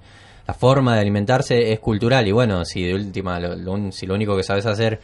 La 0.46 0.54
forma 0.54 0.94
de 0.94 1.00
alimentarse 1.02 1.72
es 1.72 1.78
cultural 1.80 2.26
y 2.26 2.32
bueno, 2.32 2.64
si 2.64 2.82
de 2.84 2.94
última, 2.94 3.38
lo- 3.38 3.54
lo 3.54 3.92
si 3.92 4.04
lo 4.06 4.14
único 4.14 4.36
que 4.36 4.42
sabes 4.42 4.66
hacer 4.66 4.98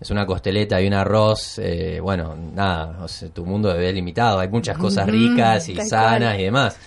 es 0.00 0.10
una 0.10 0.24
costeleta 0.24 0.80
y 0.80 0.86
un 0.86 0.94
arroz, 0.94 1.58
eh, 1.58 2.00
bueno, 2.00 2.34
nada, 2.36 2.98
o 3.02 3.08
sea, 3.08 3.28
tu 3.28 3.44
mundo 3.44 3.68
debe 3.72 3.92
limitado, 3.92 4.38
hay 4.38 4.48
muchas 4.48 4.78
cosas 4.78 5.06
ricas 5.06 5.68
y 5.68 5.74
sanas 5.76 6.30
cual. 6.30 6.40
y 6.40 6.44
demás. 6.44 6.78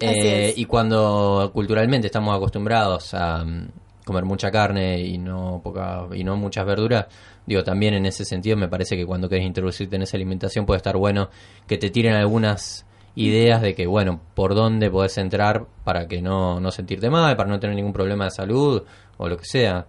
Eh, 0.00 0.52
y 0.56 0.64
cuando 0.66 1.50
culturalmente 1.52 2.06
estamos 2.06 2.36
acostumbrados 2.36 3.14
a 3.14 3.44
mm, 3.44 3.68
comer 4.04 4.24
mucha 4.24 4.50
carne 4.50 5.00
y 5.00 5.16
no 5.18 5.60
poca 5.62 6.06
y 6.14 6.24
no 6.24 6.36
muchas 6.36 6.64
verduras, 6.66 7.06
digo 7.48 7.64
también 7.64 7.94
en 7.94 8.04
ese 8.04 8.26
sentido 8.26 8.58
me 8.58 8.68
parece 8.68 8.94
que 8.94 9.06
cuando 9.06 9.26
querés 9.26 9.46
introducirte 9.46 9.96
en 9.96 10.02
esa 10.02 10.18
alimentación 10.18 10.66
puede 10.66 10.76
estar 10.76 10.98
bueno 10.98 11.30
que 11.66 11.78
te 11.78 11.88
tiren 11.88 12.12
algunas 12.12 12.84
ideas 13.14 13.62
de 13.62 13.74
que 13.74 13.86
bueno 13.86 14.20
por 14.34 14.54
dónde 14.54 14.90
podés 14.90 15.16
entrar 15.16 15.66
para 15.82 16.06
que 16.06 16.20
no 16.20 16.60
no 16.60 16.70
sentirte 16.70 17.08
mal, 17.08 17.36
para 17.36 17.48
no 17.48 17.58
tener 17.58 17.74
ningún 17.74 17.94
problema 17.94 18.26
de 18.26 18.30
salud 18.32 18.82
o 19.16 19.28
lo 19.28 19.36
que 19.38 19.46
sea. 19.46 19.86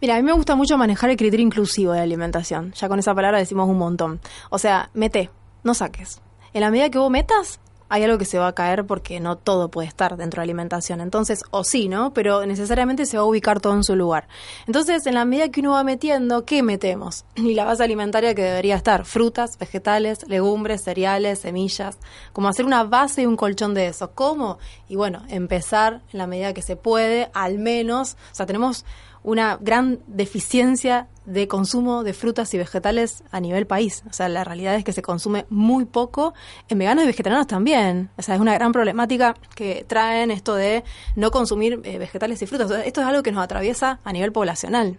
Mira, 0.00 0.14
a 0.14 0.18
mí 0.18 0.22
me 0.22 0.32
gusta 0.32 0.54
mucho 0.54 0.78
manejar 0.78 1.10
el 1.10 1.16
criterio 1.16 1.44
inclusivo 1.44 1.92
de 1.92 2.00
alimentación. 2.00 2.72
Ya 2.74 2.88
con 2.88 2.98
esa 2.98 3.14
palabra 3.14 3.38
decimos 3.38 3.68
un 3.68 3.78
montón. 3.78 4.20
O 4.50 4.58
sea, 4.58 4.90
mete, 4.94 5.30
no 5.62 5.74
saques. 5.74 6.20
En 6.52 6.60
la 6.60 6.70
medida 6.70 6.90
que 6.90 6.98
vos 6.98 7.10
metas, 7.10 7.60
hay 7.88 8.02
algo 8.02 8.18
que 8.18 8.24
se 8.24 8.38
va 8.38 8.48
a 8.48 8.54
caer 8.54 8.86
porque 8.86 9.20
no 9.20 9.36
todo 9.36 9.70
puede 9.70 9.88
estar 9.88 10.16
dentro 10.16 10.40
de 10.40 10.46
la 10.46 10.50
alimentación. 10.50 11.00
Entonces, 11.00 11.42
o 11.50 11.64
sí, 11.64 11.88
¿no? 11.88 12.12
Pero 12.12 12.44
necesariamente 12.46 13.06
se 13.06 13.16
va 13.16 13.22
a 13.22 13.26
ubicar 13.26 13.60
todo 13.60 13.74
en 13.74 13.84
su 13.84 13.94
lugar. 13.94 14.26
Entonces, 14.66 15.06
en 15.06 15.14
la 15.14 15.24
medida 15.24 15.50
que 15.50 15.60
uno 15.60 15.72
va 15.72 15.84
metiendo, 15.84 16.44
¿qué 16.44 16.62
metemos? 16.62 17.24
Y 17.36 17.54
la 17.54 17.64
base 17.64 17.84
alimentaria 17.84 18.34
que 18.34 18.42
debería 18.42 18.76
estar, 18.76 19.04
frutas, 19.04 19.58
vegetales, 19.58 20.26
legumbres, 20.28 20.82
cereales, 20.82 21.40
semillas, 21.40 21.98
como 22.32 22.48
hacer 22.48 22.64
una 22.64 22.84
base 22.84 23.22
y 23.22 23.26
un 23.26 23.36
colchón 23.36 23.74
de 23.74 23.88
eso. 23.88 24.12
¿Cómo? 24.12 24.58
Y 24.88 24.96
bueno, 24.96 25.22
empezar 25.28 26.02
en 26.12 26.18
la 26.18 26.26
medida 26.26 26.54
que 26.54 26.62
se 26.62 26.76
puede, 26.76 27.30
al 27.34 27.58
menos, 27.58 28.16
o 28.32 28.34
sea, 28.34 28.46
tenemos 28.46 28.84
una 29.24 29.58
gran 29.60 30.00
deficiencia 30.06 31.08
de 31.24 31.48
consumo 31.48 32.04
de 32.04 32.12
frutas 32.12 32.52
y 32.52 32.58
vegetales 32.58 33.24
a 33.30 33.40
nivel 33.40 33.66
país. 33.66 34.04
O 34.08 34.12
sea, 34.12 34.28
la 34.28 34.44
realidad 34.44 34.74
es 34.76 34.84
que 34.84 34.92
se 34.92 35.00
consume 35.00 35.46
muy 35.48 35.86
poco 35.86 36.34
en 36.68 36.78
veganos 36.78 37.04
y 37.04 37.06
vegetarianos 37.06 37.46
también. 37.46 38.10
O 38.16 38.22
sea, 38.22 38.34
es 38.34 38.40
una 38.40 38.54
gran 38.54 38.72
problemática 38.72 39.34
que 39.56 39.84
traen 39.88 40.30
esto 40.30 40.54
de 40.54 40.84
no 41.16 41.30
consumir 41.30 41.80
eh, 41.84 41.98
vegetales 41.98 42.40
y 42.42 42.46
frutas. 42.46 42.70
esto 42.70 43.00
es 43.00 43.06
algo 43.06 43.22
que 43.22 43.32
nos 43.32 43.42
atraviesa 43.42 44.00
a 44.04 44.12
nivel 44.12 44.30
poblacional. 44.30 44.98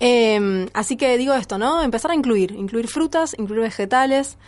Em, 0.00 0.68
así 0.74 0.96
que 0.96 1.18
digo 1.18 1.34
esto, 1.34 1.58
¿no? 1.58 1.82
Empezar 1.82 2.12
a 2.12 2.14
incluir, 2.14 2.52
incluir 2.52 2.86
frutas, 2.86 3.34
incluir 3.36 3.62
vegetales, 3.62 4.38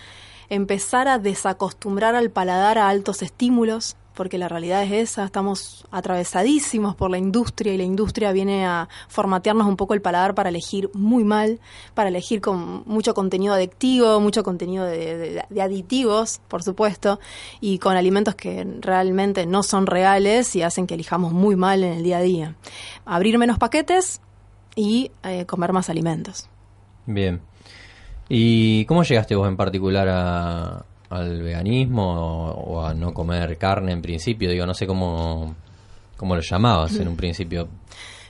empezar 0.49 1.08
a 1.08 1.18
desacostumbrar 1.18 2.14
al 2.14 2.30
paladar 2.30 2.78
a 2.78 2.88
altos 2.88 3.22
estímulos, 3.22 3.96
porque 4.21 4.37
la 4.37 4.49
realidad 4.49 4.83
es 4.83 4.93
esa, 4.93 5.25
estamos 5.25 5.87
atravesadísimos 5.91 6.95
por 6.95 7.11
la 7.11 7.17
industria 7.17 7.73
y 7.73 7.79
la 7.79 7.85
industria 7.85 8.33
viene 8.33 8.67
a 8.67 8.87
formatearnos 9.09 9.67
un 9.67 9.79
poco 9.79 9.95
el 9.95 10.03
paladar 10.03 10.35
para 10.35 10.50
elegir 10.50 10.91
muy 10.93 11.25
mal, 11.25 11.59
para 11.95 12.11
elegir 12.11 12.43
con 12.43 12.83
mucho 12.85 13.15
contenido 13.15 13.55
adictivo, 13.55 14.21
mucho 14.21 14.43
contenido 14.43 14.85
de, 14.85 15.43
aditivos, 15.59 16.43
por 16.49 16.62
supuesto, 16.62 17.19
y 17.62 17.79
con 17.79 17.97
alimentos 17.97 18.35
que 18.35 18.67
realmente 18.81 19.47
no 19.47 19.62
son 19.62 19.87
reales 19.87 20.55
y 20.55 20.61
hacen 20.61 20.87
que 20.87 20.97
elijamos 20.97 21.33
muy 21.33 21.57
mal 21.57 21.83
en 21.83 21.95
el 21.95 22.03
día 22.03 22.19
a 22.19 22.21
día. 22.21 22.57
Abrir 23.07 23.39
menos 23.39 23.57
paquetes 23.57 24.21
y 24.77 25.12
eh, 25.23 25.47
comer 25.47 25.73
más 25.73 25.89
alimentos. 25.89 26.47
Bien. 27.07 27.41
¿Y 28.29 28.85
cómo 28.85 29.03
llegaste 29.03 29.35
vos 29.35 29.49
en 29.49 29.57
particular 29.57 30.07
a, 30.11 30.85
al 31.11 31.43
veganismo 31.43 32.52
o, 32.52 32.85
a 32.85 32.95
no 32.95 33.12
comer 33.12 33.59
carne 33.59 33.93
en 33.93 34.00
principio? 34.00 34.50
Digo, 34.50 34.64
no 34.64 34.75
sé 34.75 34.87
cómo, 34.87 35.55
cómo 36.17 36.35
lo 36.35 36.40
llamabas 36.40 36.97
en 36.97 37.09
un 37.09 37.17
principio. 37.17 37.69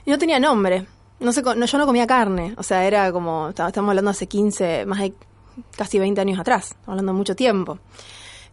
No 0.05 0.17
tenía 0.17 0.39
nombre. 0.39 0.85
No 1.19 1.31
sé, 1.31 1.43
no, 1.43 1.65
yo 1.65 1.77
no 1.77 1.85
comía 1.85 2.07
carne. 2.07 2.53
O 2.57 2.63
sea, 2.63 2.85
era 2.85 3.11
como, 3.11 3.49
estamos 3.49 3.89
hablando 3.89 4.11
hace 4.11 4.27
15, 4.27 4.85
más 4.85 4.99
de 4.99 5.13
casi 5.77 5.99
20 5.99 6.19
años 6.19 6.39
atrás. 6.39 6.75
hablando 6.85 7.13
mucho 7.13 7.35
tiempo. 7.35 7.79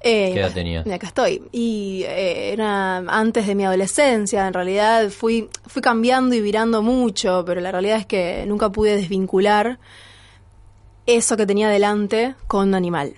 Eh, 0.00 0.30
¿Qué 0.32 0.40
edad 0.40 0.52
tenías? 0.52 0.87
Y 0.87 0.92
acá 0.92 1.08
estoy. 1.08 1.42
Y 1.50 2.04
eh, 2.06 2.52
era 2.52 2.99
antes 2.99 3.47
de 3.47 3.54
mi 3.54 3.64
adolescencia. 3.64 4.47
En 4.47 4.54
realidad 4.54 5.08
fui, 5.11 5.49
fui 5.66 5.82
cambiando 5.82 6.35
y 6.35 6.40
virando 6.40 6.82
mucho, 6.82 7.42
pero 7.47 7.61
la 7.61 7.73
realidad 7.73 7.99
es 7.99 8.06
que 8.06 8.44
nunca 8.47 8.70
pude 8.70 8.97
desvincular 8.97 9.78
eso 11.06 11.37
que 11.37 11.47
tenía 11.47 11.68
delante 11.68 12.35
con 12.47 12.68
un 12.68 12.75
animal. 12.75 13.14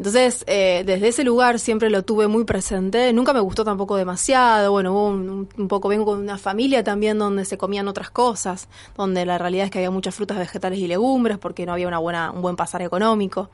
Entonces, 0.00 0.44
eh, 0.46 0.82
desde 0.86 1.08
ese 1.08 1.24
lugar 1.24 1.58
siempre 1.58 1.90
lo 1.90 2.02
tuve 2.02 2.26
muy 2.26 2.44
presente. 2.44 3.12
Nunca 3.12 3.34
me 3.34 3.40
gustó 3.40 3.64
tampoco 3.66 3.96
demasiado. 3.96 4.72
Bueno, 4.72 4.92
hubo 4.92 5.08
un, 5.08 5.68
poco, 5.68 5.88
vengo 5.88 6.06
con 6.06 6.20
una 6.20 6.38
familia 6.38 6.82
también 6.82 7.18
donde 7.18 7.44
se 7.44 7.58
comían 7.58 7.86
otras 7.86 8.08
cosas, 8.08 8.68
donde 8.96 9.26
la 9.26 9.36
realidad 9.36 9.66
es 9.66 9.70
que 9.70 9.80
había 9.80 9.90
muchas 9.90 10.14
frutas, 10.14 10.38
vegetales 10.38 10.78
y 10.78 10.86
legumbres 10.86 11.36
porque 11.36 11.66
no 11.66 11.74
había 11.74 11.86
una 11.86 11.98
buena, 11.98 12.30
un 12.30 12.40
buen 12.40 12.56
pasar 12.56 12.80
económico. 12.80 13.50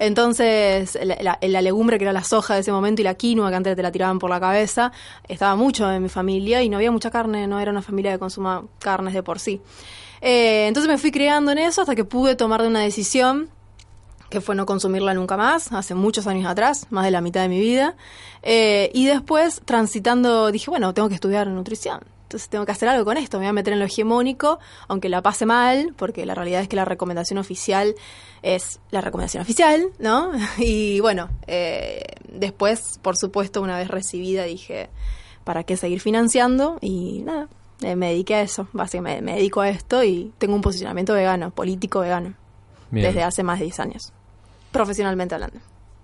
Entonces, 0.00 0.98
la, 1.00 1.38
la, 1.40 1.62
legumbre 1.62 1.96
que 1.98 2.06
era 2.06 2.12
la 2.12 2.24
soja 2.24 2.54
de 2.54 2.60
ese 2.62 2.72
momento 2.72 3.02
y 3.02 3.04
la 3.04 3.14
quinoa 3.14 3.48
que 3.50 3.54
antes 3.54 3.76
te 3.76 3.82
la 3.84 3.92
tiraban 3.92 4.18
por 4.18 4.30
la 4.30 4.40
cabeza, 4.40 4.90
estaba 5.28 5.54
mucho 5.54 5.88
en 5.92 6.02
mi 6.02 6.08
familia 6.08 6.60
y 6.60 6.68
no 6.68 6.78
había 6.78 6.90
mucha 6.90 7.12
carne, 7.12 7.46
no 7.46 7.60
era 7.60 7.70
una 7.70 7.82
familia 7.82 8.10
que 8.10 8.18
consuma 8.18 8.64
carnes 8.80 9.14
de 9.14 9.22
por 9.22 9.38
sí. 9.38 9.60
Eh, 10.22 10.66
entonces 10.66 10.90
me 10.90 10.98
fui 10.98 11.12
criando 11.12 11.52
en 11.52 11.58
eso 11.58 11.82
hasta 11.82 11.94
que 11.94 12.04
pude 12.04 12.34
tomar 12.34 12.62
una 12.62 12.80
decisión 12.80 13.48
que 14.30 14.40
fue 14.40 14.54
no 14.54 14.66
consumirla 14.66 15.14
nunca 15.14 15.36
más, 15.36 15.72
hace 15.72 15.94
muchos 15.94 16.26
años 16.26 16.46
atrás, 16.46 16.86
más 16.90 17.04
de 17.04 17.10
la 17.10 17.20
mitad 17.20 17.42
de 17.42 17.48
mi 17.48 17.60
vida. 17.60 17.96
Eh, 18.42 18.90
y 18.92 19.06
después, 19.06 19.62
transitando, 19.64 20.50
dije, 20.52 20.70
bueno, 20.70 20.92
tengo 20.94 21.08
que 21.08 21.14
estudiar 21.14 21.46
nutrición. 21.46 22.00
Entonces 22.24 22.50
tengo 22.50 22.66
que 22.66 22.72
hacer 22.72 22.90
algo 22.90 23.06
con 23.06 23.16
esto, 23.16 23.38
me 23.38 23.44
voy 23.44 23.48
a 23.48 23.52
meter 23.54 23.72
en 23.72 23.78
lo 23.78 23.86
hegemónico, 23.86 24.58
aunque 24.86 25.08
la 25.08 25.22
pase 25.22 25.46
mal, 25.46 25.94
porque 25.96 26.26
la 26.26 26.34
realidad 26.34 26.60
es 26.60 26.68
que 26.68 26.76
la 26.76 26.84
recomendación 26.84 27.38
oficial 27.38 27.94
es 28.42 28.80
la 28.90 29.00
recomendación 29.00 29.42
oficial, 29.42 29.88
¿no? 29.98 30.32
Y 30.58 31.00
bueno, 31.00 31.30
eh, 31.46 32.02
después, 32.30 33.00
por 33.00 33.16
supuesto, 33.16 33.62
una 33.62 33.78
vez 33.78 33.88
recibida, 33.88 34.44
dije, 34.44 34.90
¿para 35.44 35.64
qué 35.64 35.78
seguir 35.78 36.00
financiando? 36.00 36.76
Y 36.82 37.22
nada, 37.24 37.48
eh, 37.80 37.96
me 37.96 38.10
dediqué 38.10 38.34
a 38.34 38.42
eso, 38.42 38.68
básicamente 38.74 39.22
me 39.22 39.36
dedico 39.36 39.62
a 39.62 39.70
esto 39.70 40.04
y 40.04 40.30
tengo 40.36 40.54
un 40.54 40.60
posicionamiento 40.60 41.14
vegano, 41.14 41.50
político 41.50 42.00
vegano, 42.00 42.34
desde 42.90 43.22
hace 43.22 43.42
más 43.42 43.58
de 43.58 43.64
10 43.64 43.80
años 43.80 44.12
profesionalmente 44.78 45.34
hablando. 45.34 45.58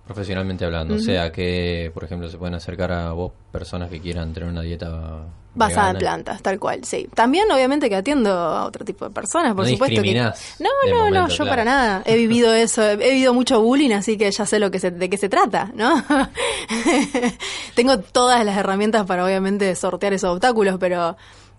Profesionalmente 0.05 0.65
hablando, 0.65 0.95
o 0.95 0.99
sea 0.99 1.31
que, 1.31 1.89
por 1.93 2.03
ejemplo, 2.03 2.29
se 2.29 2.37
pueden 2.37 2.55
acercar 2.55 2.91
a 2.91 3.13
vos 3.13 3.31
personas 3.53 3.89
que 3.89 4.01
quieran 4.01 4.33
tener 4.33 4.49
una 4.49 4.61
dieta 4.61 5.23
basada 5.55 5.91
en 5.91 5.97
plantas, 5.97 6.41
tal 6.43 6.59
cual, 6.59 6.83
sí. 6.83 7.07
También, 7.15 7.49
obviamente, 7.49 7.87
que 7.87 7.95
atiendo 7.95 8.29
a 8.29 8.65
otro 8.65 8.83
tipo 8.83 9.05
de 9.05 9.11
personas, 9.11 9.55
por 9.55 9.65
supuesto 9.65 10.03
que 10.03 10.13
no, 10.13 10.33
no, 10.89 11.09
no, 11.09 11.29
yo 11.29 11.47
para 11.47 11.63
nada. 11.63 12.03
He 12.05 12.17
vivido 12.23 12.53
eso, 12.53 12.83
he 12.83 12.97
vivido 12.97 13.33
mucho 13.33 13.61
bullying, 13.61 13.91
así 13.91 14.17
que 14.17 14.29
ya 14.29 14.45
sé 14.45 14.59
lo 14.59 14.69
que 14.69 14.79
de 14.79 15.09
qué 15.09 15.17
se 15.17 15.29
trata, 15.29 15.71
¿no? 15.73 16.03
Tengo 17.75 17.99
todas 17.99 18.45
las 18.45 18.57
herramientas 18.57 19.05
para, 19.05 19.25
obviamente, 19.25 19.73
sortear 19.75 20.11
esos 20.11 20.31
obstáculos, 20.31 20.75
pero 20.79 21.15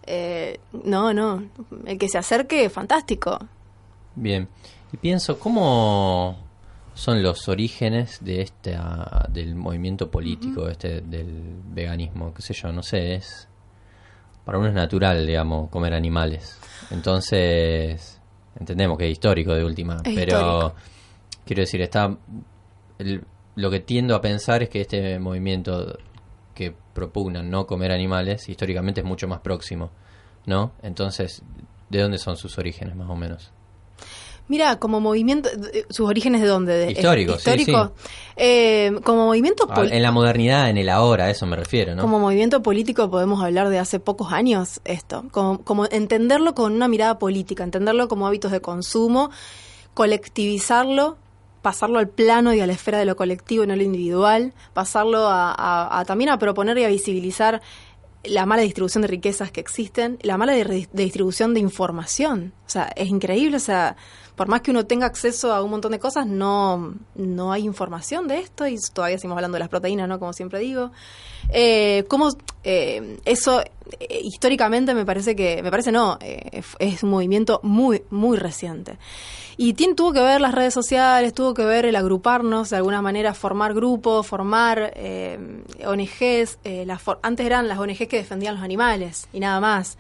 eh, 0.07 0.61
no, 0.85 1.15
no, 1.15 1.43
el 1.87 1.97
que 1.97 2.11
se 2.11 2.19
acerque, 2.19 2.69
fantástico. 2.69 3.39
Bien, 4.15 4.47
y 4.93 4.99
pienso 4.99 5.39
cómo 5.39 6.46
son 6.97 7.23
los 7.23 7.47
orígenes 7.49 8.25
de 8.25 8.41
este 8.41 8.77
del 9.29 9.55
movimiento 9.55 10.11
político 10.11 10.69
este 10.69 11.03
del 11.03 11.61
veganismo 11.69 12.33
qué 12.33 12.41
sé 12.41 12.55
yo 12.55 12.73
no 12.73 12.83
sé 12.83 13.15
es 13.15 13.49
para 14.47 14.59
uno 14.59 14.69
es 14.69 14.75
natural 14.75 15.27
digamos 15.27 15.69
comer 15.69 15.93
animales. 15.93 16.59
Entonces 16.91 18.21
entendemos 18.59 18.97
que 18.97 19.05
es 19.07 19.13
histórico 19.13 19.53
de 19.53 19.63
última 19.63 20.03
pero 20.03 20.75
quiero 21.45 21.61
decir 21.61 21.83
está 21.83 22.17
lo 23.57 23.71
que 23.71 23.81
tiendo 23.81 24.15
a 24.15 24.23
pensar 24.23 24.63
es 24.63 24.71
que 24.71 24.81
este 24.81 25.19
movimiento 25.19 25.99
que 26.55 26.75
propugnan 26.95 27.51
no 27.51 27.67
comer 27.67 27.93
animales 27.93 28.49
históricamente 28.49 29.03
es 29.03 29.07
mucho 29.07 29.29
más 29.29 29.41
próximo 29.41 29.91
no 30.47 30.73
entonces 30.83 31.43
de 31.91 32.01
dónde 32.01 32.17
son 32.17 32.39
sus 32.39 32.57
orígenes 32.57 32.97
más 32.97 33.11
o 33.11 33.17
menos 33.17 33.53
Mira, 34.49 34.79
como 34.79 35.01
movimiento, 35.01 35.49
sus 35.91 36.09
orígenes 36.09 36.41
de 36.41 36.47
dónde? 36.47 36.93
histórico, 36.93 37.35
histórico. 37.35 37.93
Eh, 38.37 38.93
como 39.03 39.27
movimiento 39.27 39.67
ah, 39.69 39.85
En 39.91 40.03
la 40.03 40.13
modernidad, 40.13 40.71
en 40.71 40.79
el 40.79 40.89
ahora, 40.89 41.25
a 41.25 41.31
eso 41.31 41.47
me 41.47 41.57
refiero, 41.57 41.95
¿no? 41.95 42.03
Como 42.03 42.21
movimiento 42.21 42.63
político 42.63 43.11
podemos 43.11 43.43
hablar 43.43 43.71
de 43.71 43.79
hace 43.79 43.99
pocos 43.99 44.33
años 44.33 44.81
esto, 44.85 45.25
como, 45.31 45.63
como 45.63 45.87
entenderlo 45.87 46.55
con 46.55 46.73
una 46.73 46.87
mirada 46.87 47.19
política, 47.19 47.65
entenderlo 47.65 48.07
como 48.09 48.27
hábitos 48.27 48.53
de 48.53 48.61
consumo, 48.61 49.31
colectivizarlo 49.95 51.17
pasarlo 51.67 51.99
al 51.99 52.09
plano 52.09 52.55
y 52.55 52.61
a 52.61 52.67
la 52.69 52.75
esfera 52.75 52.97
de 52.97 53.05
lo 53.05 53.17
colectivo 53.17 53.65
y 53.65 53.67
no 53.67 53.75
lo 53.75 53.83
individual, 53.83 54.53
pasarlo 54.73 55.27
a, 55.29 56.05
también 56.07 56.31
a 56.31 56.39
proponer 56.39 56.79
y 56.79 56.85
a 56.85 56.89
visibilizar 56.89 57.61
la 58.29 58.47
mala 58.47 58.63
distribución 58.63 59.03
de 59.03 59.09
riquezas 59.09 59.51
que 59.51 59.61
existen, 59.61 60.19
la 60.23 60.37
mala 60.37 60.55
distribución 60.55 61.55
de 61.55 61.61
información. 61.61 62.53
O 62.67 62.71
sea, 62.71 62.91
es 62.97 63.09
increíble, 63.09 63.57
o 63.57 63.61
sea, 63.61 63.97
por 64.37 64.49
más 64.49 64.61
que 64.61 64.71
uno 64.71 64.87
tenga 64.87 65.07
acceso 65.07 65.53
a 65.53 65.63
un 65.63 65.71
montón 65.71 65.93
de 65.93 65.99
cosas, 65.99 66.27
no, 66.27 66.95
no 67.15 67.53
hay 67.53 67.65
información 67.65 68.29
de 68.29 68.41
esto 68.41 68.67
y 68.67 68.79
todavía 68.93 69.19
seguimos 69.19 69.37
hablando 69.37 69.57
de 69.57 69.61
las 69.61 69.69
proteínas, 69.69 70.09
¿no? 70.09 70.19
Como 70.19 70.33
siempre 70.33 70.59
digo. 70.61 70.93
Eh, 71.51 72.05
¿Cómo 72.09 72.31
eh, 72.65 73.19
eso 73.25 73.63
eh, 74.01 74.21
históricamente 74.23 74.95
me 74.95 75.05
parece 75.05 75.37
que, 75.37 75.63
me 75.63 75.71
parece 75.71 75.93
no, 75.93 76.19
eh, 76.21 76.63
es 76.79 77.03
un 77.03 77.11
movimiento 77.11 77.61
muy, 77.63 78.03
muy 78.11 78.37
reciente. 78.37 78.99
Y 79.57 79.73
tiene, 79.75 79.95
tuvo 79.95 80.13
que 80.13 80.21
ver 80.21 80.41
las 80.41 80.55
redes 80.55 80.75
sociales, 80.75 81.33
tuvo 81.33 81.55
que 81.55 81.65
ver 81.65 81.87
el 81.87 81.97
agruparnos, 81.97 82.71
de 82.71 82.77
alguna 82.77 83.01
manera 83.01 83.33
formar 83.33 83.73
grupos, 83.73 84.27
formar 84.27 84.93
ONGs. 85.87 86.59
antes 87.23 87.47
eran 87.47 87.67
las 87.67 87.79
ONGs 87.79 88.07
que 88.09 88.19
defendían 88.19 88.55
los 88.55 88.63
animales 88.63 89.29
y 89.33 89.41
nada 89.41 89.61
más 89.61 89.97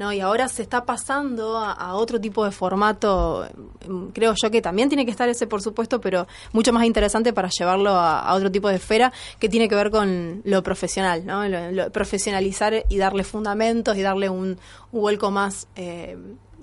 ¿no? 0.00 0.14
Y 0.14 0.20
ahora 0.20 0.48
se 0.48 0.62
está 0.62 0.86
pasando 0.86 1.58
a, 1.58 1.94
otro 1.94 2.18
tipo 2.18 2.42
de 2.46 2.50
formato, 2.50 3.46
mm, 3.86 4.06
creo 4.14 4.32
yo 4.42 4.50
que 4.50 4.62
también 4.62 4.88
tiene 4.88 5.04
que 5.04 5.10
estar 5.10 5.28
ese, 5.28 5.46
por 5.46 5.60
supuesto, 5.60 6.00
pero 6.00 6.26
mucho 6.52 6.72
más 6.72 6.86
interesante 6.86 7.34
para 7.34 7.50
llevarlo 7.50 7.90
a, 7.90 8.32
otro 8.34 8.50
tipo 8.50 8.70
de 8.70 8.76
esfera 8.76 9.12
que 9.38 9.50
tiene 9.50 9.68
que 9.68 9.74
ver 9.74 9.90
con 9.90 10.40
lo 10.44 10.62
profesional, 10.62 11.26
¿no? 11.26 11.46
Lo, 11.46 11.92
profesionalizar 11.92 12.86
y 12.88 12.96
darle 12.96 13.24
fundamentos 13.24 13.94
y 13.98 14.00
darle 14.00 14.30
un, 14.30 14.58
un 14.90 15.00
vuelco 15.00 15.30
más... 15.30 15.68
Eh, 15.76 16.16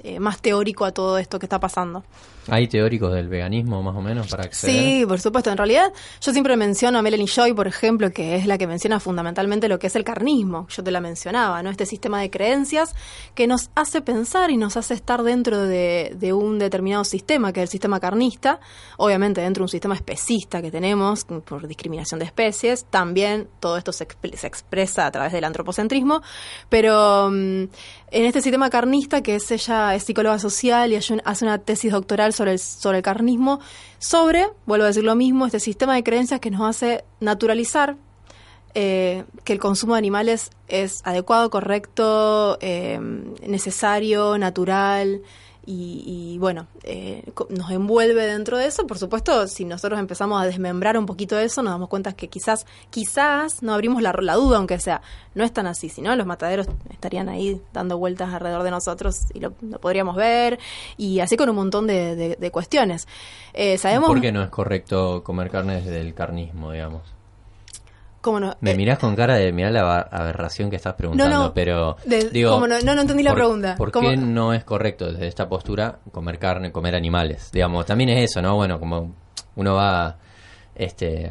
eh, 0.04 0.20
más 0.20 0.42
teórico 0.42 0.86
a 0.86 0.92
todo 0.92 1.18
esto 1.18 1.40
que 1.40 1.46
está 1.46 1.60
pasando. 1.60 2.04
¿Hay 2.50 2.68
teóricos 2.68 3.14
del 3.14 3.28
veganismo 3.28 3.84
más 3.84 3.96
o 3.96 4.02
menos 4.02 4.28
para 4.28 4.44
acceder? 4.44 4.76
Sí, 4.76 5.06
por 5.06 5.20
supuesto. 5.20 5.52
En 5.52 5.58
realidad, 5.58 5.92
yo 6.22 6.32
siempre 6.32 6.56
menciono 6.56 7.00
a 7.00 7.02
Melanie 7.02 7.28
Joy, 7.28 7.54
por 7.54 7.68
ejemplo, 7.68 8.12
que 8.12 8.36
es 8.36 8.46
la 8.46 8.58
que 8.58 8.68
menciona 8.68 9.00
fundamentalmente 9.00 9.68
lo 9.68 9.80
que 9.80 9.88
es 9.88 9.96
el 9.96 10.06
carnismo. 10.06 10.66
Yo 10.70 10.84
te 10.84 10.92
la 10.92 11.02
mencionaba, 11.02 11.62
¿no? 11.62 11.70
Este 11.70 11.86
sistema 11.86 12.22
de 12.22 12.30
creencias 12.30 12.96
que 13.36 13.48
nos 13.48 13.70
hace 13.76 14.02
pensar 14.02 14.50
y 14.50 14.58
nos 14.58 14.78
hace 14.78 14.94
estar 14.94 15.24
dentro 15.24 15.62
de, 15.62 16.16
un 16.34 16.60
determinado 16.60 17.04
sistema, 17.04 17.52
que 17.52 17.62
es 17.62 17.64
el 17.64 17.70
sistema 17.70 18.00
carnista. 18.00 18.60
Obviamente, 18.98 19.42
dentro 19.42 19.62
de 19.62 19.66
un 19.66 19.70
sistema 19.70 19.96
especista 19.96 20.62
que 20.62 20.72
tenemos 20.72 21.26
por 21.26 21.68
discriminación 21.68 22.20
de 22.20 22.26
especies. 22.26 22.86
También 22.86 23.50
todo 23.60 23.78
esto 23.78 23.92
se, 23.92 24.04
expresa 24.04 25.06
a 25.06 25.12
través 25.12 25.34
del 25.34 25.44
antropocentrismo. 25.44 26.22
Pero 26.70 27.30
mm, 27.30 27.64
en 28.10 28.26
este 28.26 28.42
sistema 28.42 28.70
carnista, 28.70 29.22
que 29.22 29.36
es 29.36 29.52
ella 29.52 29.87
es 29.96 30.04
psicóloga 30.04 30.40
social 30.40 30.92
y 30.92 30.96
hace 30.96 31.46
una 31.46 31.58
tesis 31.60 31.92
doctoral 31.92 32.34
sobre 32.34 32.54
el, 32.54 32.60
sobre 32.60 32.98
el 32.98 33.04
carnismo, 33.04 33.60
sobre, 34.00 34.48
vuelvo 34.66 34.86
a 34.86 34.88
decir 34.88 35.04
lo 35.04 35.16
mismo, 35.16 35.46
este 35.46 35.60
sistema 35.60 35.96
de 35.96 36.04
creencias 36.04 36.40
que 36.40 36.52
nos 36.52 36.62
hace 36.62 37.04
naturalizar 37.20 37.98
eh, 38.74 39.24
que 39.44 39.54
el 39.54 39.60
consumo 39.60 39.94
de 39.94 40.00
animales 40.00 40.52
es 40.68 41.02
adecuado, 41.04 41.50
correcto, 41.50 42.58
eh, 42.62 43.00
necesario, 43.48 44.38
natural, 44.38 45.22
y, 45.70 46.38
bueno, 46.40 46.68
eh, 46.84 47.24
nos 47.50 47.70
envuelve 47.72 48.26
dentro 48.26 48.58
de 48.58 48.68
eso. 48.68 48.88
Por 48.88 48.98
supuesto, 48.98 49.48
si 49.48 49.66
nosotros 49.66 50.00
empezamos 50.00 50.42
a 50.42 50.46
desmembrar 50.46 50.98
un 50.98 51.06
poquito 51.06 51.38
eso, 51.38 51.62
nos 51.62 51.74
damos 51.74 51.90
cuenta 51.90 52.14
que 52.14 52.30
quizás, 52.30 52.66
quizás 52.90 53.62
no 53.62 53.74
abrimos 53.74 54.02
la, 54.02 54.14
la 54.14 54.36
duda, 54.36 54.58
aunque 54.58 54.80
sea, 54.80 55.02
no 55.36 55.44
es 55.44 55.52
tan 55.52 55.68
así, 55.68 55.90
sino 55.90 56.16
los 56.16 56.26
mataderos 56.26 56.68
estarían 56.90 57.28
ahí 57.28 57.62
dando 57.74 57.98
vueltas 57.98 58.34
alrededor 58.34 58.64
de 58.64 58.72
nosotros 58.72 59.26
y 59.34 59.42
lo, 59.42 59.52
podríamos 59.52 60.16
ver, 60.16 60.58
y 60.96 61.20
así 61.20 61.36
con 61.36 61.50
un 61.50 61.58
montón 61.58 61.86
de, 61.86 62.38
de, 62.40 62.52
cuestiones. 62.52 63.06
Eh, 63.54 63.78
sabemos... 63.78 64.08
¿Por 64.08 64.22
qué 64.22 64.32
no 64.32 64.42
es 64.42 64.50
correcto 64.50 65.22
comer 65.22 65.50
carne 65.50 65.82
desde 65.82 66.00
el 66.00 66.14
carnismo, 66.14 66.72
digamos? 66.72 67.17
Me 68.62 68.72
eh, 68.72 68.76
mirás 68.76 69.00
con 69.00 69.16
cara 69.16 69.36
de 69.36 69.52
mirar 69.52 69.72
la 69.72 70.02
aberración 70.02 70.70
que 70.70 70.76
estás 70.76 70.96
preguntando, 70.96 71.54
pero 71.54 71.98
digo, 72.32 72.60
no, 72.68 72.80
no, 72.80 73.02
entendí 73.02 73.24
la 73.24 73.34
pregunta. 73.34 73.76
¿Por 73.76 73.92
qué 73.92 74.18
no 74.18 74.54
es 74.54 74.64
correcto 74.64 75.12
desde 75.12 75.28
esta 75.28 75.48
postura 75.48 76.00
comer 76.12 76.40
carne, 76.40 76.72
comer 76.72 76.96
animales? 76.96 77.50
Digamos, 77.52 77.86
también 77.86 78.10
es 78.10 78.32
eso, 78.32 78.42
¿no? 78.42 78.56
Bueno, 78.56 78.80
como 78.80 79.14
uno 79.56 79.76
va 79.76 80.18
este 80.76 81.30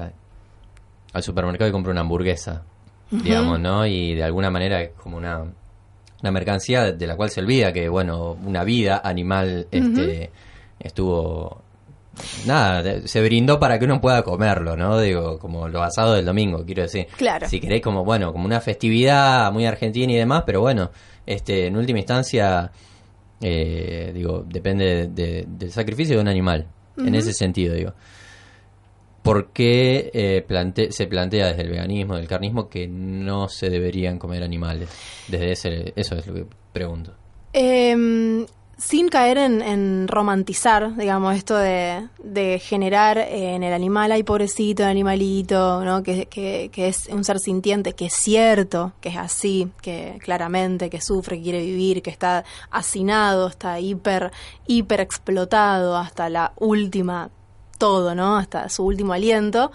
al 1.13 1.23
supermercado 1.23 1.69
y 1.69 1.73
compra 1.73 1.93
una 1.93 2.01
hamburguesa, 2.01 2.63
digamos, 3.11 3.61
¿no? 3.61 3.87
Y 3.87 4.15
de 4.15 4.25
alguna 4.25 4.51
manera 4.51 4.83
es 4.83 4.91
como 4.91 5.17
una 5.17 5.45
una 6.23 6.31
mercancía 6.31 6.93
de 6.93 7.07
la 7.07 7.17
cual 7.17 7.31
se 7.31 7.41
olvida 7.41 7.73
que, 7.73 7.89
bueno, 7.89 8.37
una 8.45 8.65
vida 8.65 9.01
animal 9.05 9.67
este 9.71 10.31
estuvo 10.79 11.63
nada, 12.47 13.07
se 13.07 13.23
brindó 13.23 13.59
para 13.59 13.79
que 13.79 13.85
uno 13.85 14.01
pueda 14.01 14.23
comerlo, 14.23 14.77
¿no? 14.77 15.01
Digo, 15.01 15.39
como 15.39 15.69
lo 15.69 15.83
asado 15.83 16.15
del 16.15 16.25
domingo, 16.25 16.65
quiero 16.65 16.83
decir. 16.83 17.07
Claro. 17.17 17.49
Si 17.49 17.61
queréis 17.61 17.83
como, 17.83 18.05
bueno, 18.05 18.33
como 18.33 18.45
una 18.45 18.61
festividad 18.61 19.53
muy 19.53 19.67
argentina 19.67 20.13
y 20.13 20.17
demás, 20.17 20.45
pero 20.47 20.61
bueno, 20.61 20.91
este, 21.25 21.67
en 21.67 21.77
última 21.77 21.99
instancia, 21.99 22.71
eh, 23.41 24.13
digo, 24.15 24.45
depende 24.47 25.09
del 25.09 25.73
sacrificio 25.73 26.17
de 26.17 26.23
un 26.23 26.29
animal, 26.29 26.67
en 26.97 27.15
ese 27.15 27.33
sentido, 27.33 27.75
digo. 27.75 27.93
¿Por 29.23 29.49
qué 29.49 30.11
eh, 30.15 30.47
se 30.91 31.07
plantea 31.09 31.49
desde 31.49 31.63
el 31.63 31.71
veganismo, 31.71 32.15
del 32.15 32.29
carnismo, 32.29 32.69
que 32.69 32.87
no 32.87 33.49
se 33.49 33.69
deberían 33.69 34.21
comer 34.21 34.45
animales? 34.45 34.89
Desde 35.27 35.51
ese, 35.51 35.93
eso 35.97 36.15
es 36.15 36.27
lo 36.29 36.35
que 36.35 36.47
pregunto. 36.73 37.13
Eh, 37.53 38.47
sin 38.79 39.09
caer 39.09 39.39
en, 39.39 40.07
romantizar, 40.07 40.97
digamos, 40.97 41.35
esto 41.35 41.57
de, 41.57 42.09
generar 42.61 43.19
en 43.19 43.63
el 43.63 43.73
animal, 43.73 44.13
ay 44.13 44.23
pobrecito, 44.23 44.85
animalito, 44.85 45.85
¿no? 45.85 46.03
Que, 46.03 46.71
es 46.77 47.09
un 47.11 47.25
ser 47.25 47.39
sintiente, 47.39 47.95
que 47.95 48.07
es 48.07 48.15
cierto, 48.15 48.93
que 49.01 49.09
es 49.09 49.17
así, 49.17 49.71
que 49.81 50.19
claramente, 50.21 50.91
que 50.91 51.01
sufre, 51.01 51.41
quiere 51.41 51.65
vivir, 51.65 52.03
que 52.03 52.11
está 52.11 52.45
hacinado, 52.71 53.49
está 53.49 53.81
hiper, 53.81 54.31
hiper 54.67 55.01
explotado 55.01 55.97
hasta 55.97 56.29
la 56.29 56.53
última 56.57 57.31
todo, 57.79 58.15
¿no? 58.15 58.37
Hasta 58.37 58.69
su 58.69 58.85
último 58.85 59.13
aliento. 59.13 59.73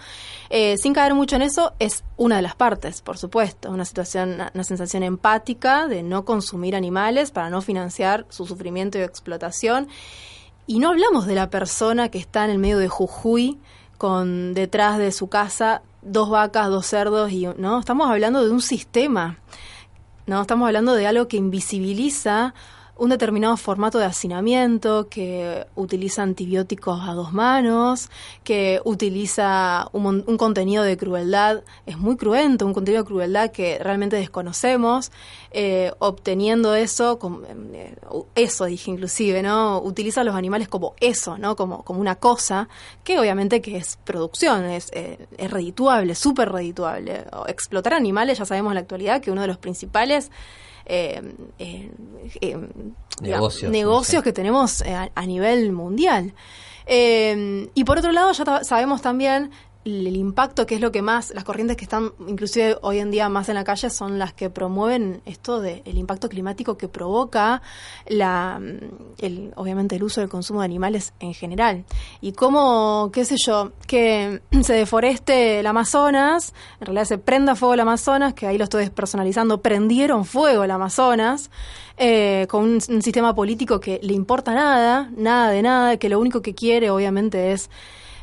Eh, 0.50 0.76
sin 0.78 0.94
caer 0.94 1.14
mucho 1.14 1.36
en 1.36 1.42
eso, 1.42 1.72
es 1.78 2.04
una 2.16 2.36
de 2.36 2.42
las 2.42 2.54
partes, 2.54 3.02
por 3.02 3.18
supuesto. 3.18 3.70
Una 3.70 3.84
situación, 3.84 4.34
una, 4.54 4.64
sensación 4.64 5.02
empática 5.02 5.86
de 5.88 6.02
no 6.02 6.24
consumir 6.24 6.76
animales 6.76 7.30
para 7.30 7.50
no 7.50 7.62
financiar 7.62 8.26
su 8.28 8.46
sufrimiento 8.46 8.98
y 8.98 9.02
explotación. 9.02 9.88
Y 10.66 10.78
no 10.78 10.90
hablamos 10.90 11.26
de 11.26 11.34
la 11.34 11.50
persona 11.50 12.08
que 12.08 12.18
está 12.18 12.44
en 12.44 12.50
el 12.50 12.58
medio 12.58 12.78
de 12.78 12.88
Jujuy 12.88 13.58
con 13.98 14.54
detrás 14.54 14.98
de 14.98 15.12
su 15.12 15.28
casa 15.28 15.82
dos 16.02 16.28
vacas, 16.28 16.68
dos 16.68 16.86
cerdos 16.86 17.30
y 17.30 17.46
no, 17.56 17.78
estamos 17.78 18.10
hablando 18.10 18.44
de 18.44 18.50
un 18.50 18.60
sistema. 18.60 19.38
No, 20.26 20.42
estamos 20.42 20.66
hablando 20.66 20.94
de 20.94 21.06
algo 21.06 21.28
que 21.28 21.36
invisibiliza 21.36 22.54
un 22.96 23.08
determinado 23.08 23.56
formato 23.56 23.98
de 23.98 24.04
hacinamiento, 24.04 25.08
que 25.08 25.66
utiliza 25.74 26.22
antibióticos 26.22 27.00
a 27.02 27.14
dos 27.14 27.32
manos, 27.32 28.10
que 28.44 28.80
utiliza 28.84 29.88
un, 29.92 30.22
contenido 30.36 30.84
de 30.84 30.96
crueldad, 30.96 31.62
es 31.86 31.96
muy 31.96 32.16
cruento, 32.16 32.66
un 32.66 32.74
contenido 32.74 33.02
de 33.02 33.08
crueldad 33.08 33.50
que 33.50 33.78
realmente 33.78 34.16
desconocemos, 34.16 35.10
eh, 35.52 35.92
obteniendo 36.00 36.74
eso, 36.74 37.18
eh, 37.72 37.96
eso 38.34 38.66
dije 38.66 38.90
inclusive, 38.90 39.42
¿no? 39.42 39.80
Utiliza 39.80 40.22
los 40.22 40.34
animales 40.34 40.68
como 40.68 40.94
eso, 41.00 41.38
¿no? 41.38 41.56
Como, 41.56 41.82
como 41.84 42.00
una 42.00 42.16
cosa, 42.16 42.68
que 43.04 43.18
obviamente 43.18 43.62
que 43.62 43.78
es 43.78 43.98
producción, 44.04 44.64
es, 44.66 44.90
eh, 44.92 45.26
es 45.38 45.50
redituable, 45.50 46.14
súper 46.14 46.52
redituable. 46.52 47.24
Explotar 47.48 47.94
animales, 47.94 48.38
ya 48.38 48.44
sabemos 48.44 48.72
en 48.72 48.74
la 48.74 48.80
actualidad 48.82 49.22
que 49.22 49.30
uno 49.30 49.40
de 49.40 49.48
los 49.48 49.58
principales 49.58 50.30
eh, 50.84 51.22
eh, 51.58 51.90
eh, 52.40 52.56
negocios, 53.20 54.22
que 54.22 54.32
tenemos 54.32 54.82
a, 54.82 55.26
nivel 55.26 55.72
mundial. 55.72 56.34
y 56.86 57.84
por 57.84 57.98
otro 57.98 58.12
lado, 58.12 58.32
ya 58.32 58.64
sabemos 58.64 59.02
también 59.02 59.50
el 59.84 60.16
impacto, 60.16 60.66
que 60.66 60.76
es 60.76 60.80
lo 60.80 60.92
que 60.92 61.02
más, 61.02 61.32
las 61.34 61.44
corrientes 61.44 61.76
que 61.76 61.84
están 61.84 62.12
inclusive 62.28 62.76
hoy 62.82 62.98
en 62.98 63.10
día 63.10 63.28
más 63.28 63.48
en 63.48 63.56
la 63.56 63.64
calle 63.64 63.90
son 63.90 64.18
las 64.18 64.32
que 64.32 64.48
promueven 64.48 65.22
esto 65.26 65.60
de 65.60 65.82
el 65.84 65.98
impacto 65.98 66.28
climático 66.28 66.76
que 66.76 66.88
provoca 66.88 67.62
la, 68.06 68.60
el, 69.18 69.52
obviamente 69.56 69.96
el 69.96 70.04
uso 70.04 70.20
del 70.20 70.30
consumo 70.30 70.60
de 70.60 70.66
animales 70.66 71.14
en 71.20 71.34
general. 71.34 71.84
Y 72.20 72.32
cómo, 72.32 73.10
qué 73.12 73.24
sé 73.24 73.36
yo, 73.44 73.72
que 73.86 74.40
se 74.62 74.74
deforeste 74.74 75.60
el 75.60 75.66
Amazonas, 75.66 76.54
en 76.80 76.86
realidad 76.86 77.04
se 77.04 77.18
prenda 77.18 77.56
fuego 77.56 77.74
el 77.74 77.80
Amazonas, 77.80 78.34
que 78.34 78.46
ahí 78.46 78.58
lo 78.58 78.64
estoy 78.64 78.82
despersonalizando, 78.84 79.62
prendieron 79.62 80.24
fuego 80.24 80.64
el 80.64 80.70
Amazonas, 80.70 81.50
eh, 81.96 82.46
con 82.48 82.64
un 82.64 82.80
sistema 82.80 83.34
político 83.34 83.80
que 83.80 83.98
le 84.02 84.14
importa 84.14 84.54
nada, 84.54 85.10
nada 85.16 85.50
de 85.50 85.62
nada, 85.62 85.96
que 85.96 86.08
lo 86.08 86.20
único 86.20 86.40
que 86.40 86.54
quiere 86.54 86.90
obviamente 86.90 87.52
es 87.52 87.68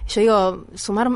yo 0.09 0.21
digo, 0.21 0.65
sumar 0.73 1.09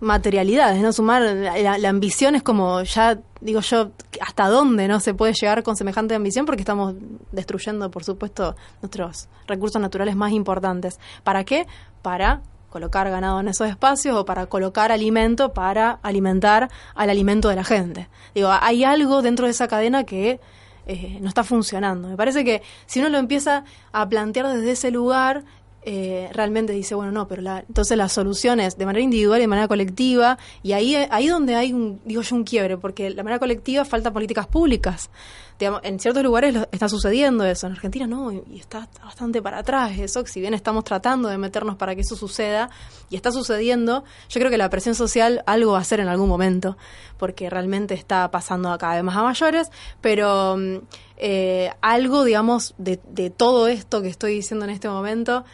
materialidades, 0.00 0.80
¿no? 0.80 0.92
Sumar 0.92 1.22
la, 1.22 1.88
ambición 1.88 2.34
es 2.34 2.42
como 2.42 2.82
ya, 2.82 3.18
digo 3.40 3.60
yo, 3.60 3.90
hasta 4.20 4.48
dónde 4.48 4.88
no 4.88 4.98
se 5.00 5.12
puede 5.12 5.34
llegar 5.34 5.62
con 5.62 5.76
semejante 5.76 6.14
ambición 6.14 6.46
porque 6.46 6.62
estamos 6.62 6.94
destruyendo, 7.32 7.90
por 7.90 8.02
supuesto, 8.02 8.56
nuestros 8.80 9.28
recursos 9.46 9.80
naturales 9.80 10.16
más 10.16 10.32
importantes. 10.32 10.98
¿Para 11.22 11.44
qué? 11.44 11.66
Para 12.00 12.42
colocar 12.70 13.10
ganado 13.10 13.40
en 13.40 13.48
esos 13.48 13.68
espacios 13.68 14.16
o 14.16 14.24
para 14.24 14.46
colocar 14.46 14.90
alimento 14.90 15.52
para 15.52 15.98
alimentar 16.02 16.70
al 16.94 17.10
alimento 17.10 17.48
de 17.48 17.56
la 17.56 17.64
gente. 17.64 18.08
Digo, 18.34 18.48
hay 18.50 18.84
algo 18.84 19.22
dentro 19.22 19.46
de 19.46 19.50
esa 19.50 19.68
cadena 19.68 20.04
que 20.04 20.40
eh, 20.86 21.18
no 21.20 21.28
está 21.28 21.44
funcionando. 21.44 22.08
Me 22.08 22.16
parece 22.16 22.44
que 22.44 22.62
si 22.86 23.00
uno 23.00 23.10
lo 23.10 23.18
empieza 23.18 23.64
a 23.92 24.08
plantear 24.08 24.48
desde 24.48 24.70
ese 24.72 24.90
lugar, 24.90 25.44
eh, 25.82 26.28
realmente 26.32 26.72
dice, 26.72 26.94
bueno, 26.94 27.12
no, 27.12 27.26
pero 27.26 27.42
la, 27.42 27.64
entonces 27.66 27.96
las 27.96 28.12
soluciones 28.12 28.76
de 28.76 28.86
manera 28.86 29.02
individual 29.02 29.38
y 29.38 29.42
de 29.42 29.48
manera 29.48 29.68
colectiva, 29.68 30.38
y 30.62 30.72
ahí 30.72 30.94
ahí 30.94 31.28
donde 31.28 31.54
hay, 31.54 31.72
un, 31.72 32.00
digo 32.04 32.22
yo, 32.22 32.36
un 32.36 32.44
quiebre, 32.44 32.76
porque 32.76 33.10
de 33.10 33.22
manera 33.22 33.38
colectiva 33.38 33.84
falta 33.84 34.12
políticas 34.12 34.46
públicas, 34.46 35.10
en 35.60 36.00
ciertos 36.00 36.22
lugares 36.22 36.54
lo- 36.54 36.68
está 36.72 36.88
sucediendo 36.88 37.44
eso, 37.44 37.66
en 37.66 37.72
Argentina 37.74 38.06
no, 38.06 38.32
y, 38.32 38.42
está 38.58 38.88
bastante 39.04 39.42
para 39.42 39.58
atrás 39.58 39.98
eso, 39.98 40.24
si 40.26 40.40
bien 40.40 40.54
estamos 40.54 40.84
tratando 40.84 41.28
de 41.28 41.38
meternos 41.38 41.76
para 41.76 41.94
que 41.94 42.00
eso 42.02 42.16
suceda, 42.16 42.70
y 43.10 43.16
está 43.16 43.32
sucediendo, 43.32 44.04
yo 44.28 44.40
creo 44.40 44.50
que 44.50 44.58
la 44.58 44.70
presión 44.70 44.94
social 44.94 45.42
algo 45.46 45.72
va 45.72 45.78
a 45.78 45.80
hacer 45.82 46.00
en 46.00 46.08
algún 46.08 46.28
momento, 46.28 46.76
porque 47.18 47.50
realmente 47.50 47.94
está 47.94 48.30
pasando 48.30 48.76
cada 48.78 48.94
vez 48.94 49.04
más 49.04 49.16
a 49.16 49.22
mayores, 49.22 49.70
pero 50.00 50.56
mm, 50.56 50.76
eh, 51.18 51.70
algo, 51.80 52.24
digamos, 52.24 52.74
de, 52.78 53.00
de 53.10 53.30
todo 53.30 53.68
esto 53.68 54.00
que 54.02 54.08
estoy 54.08 54.34
diciendo 54.34 54.64
en 54.64 54.70
este 54.70 54.88
momento 54.88 55.44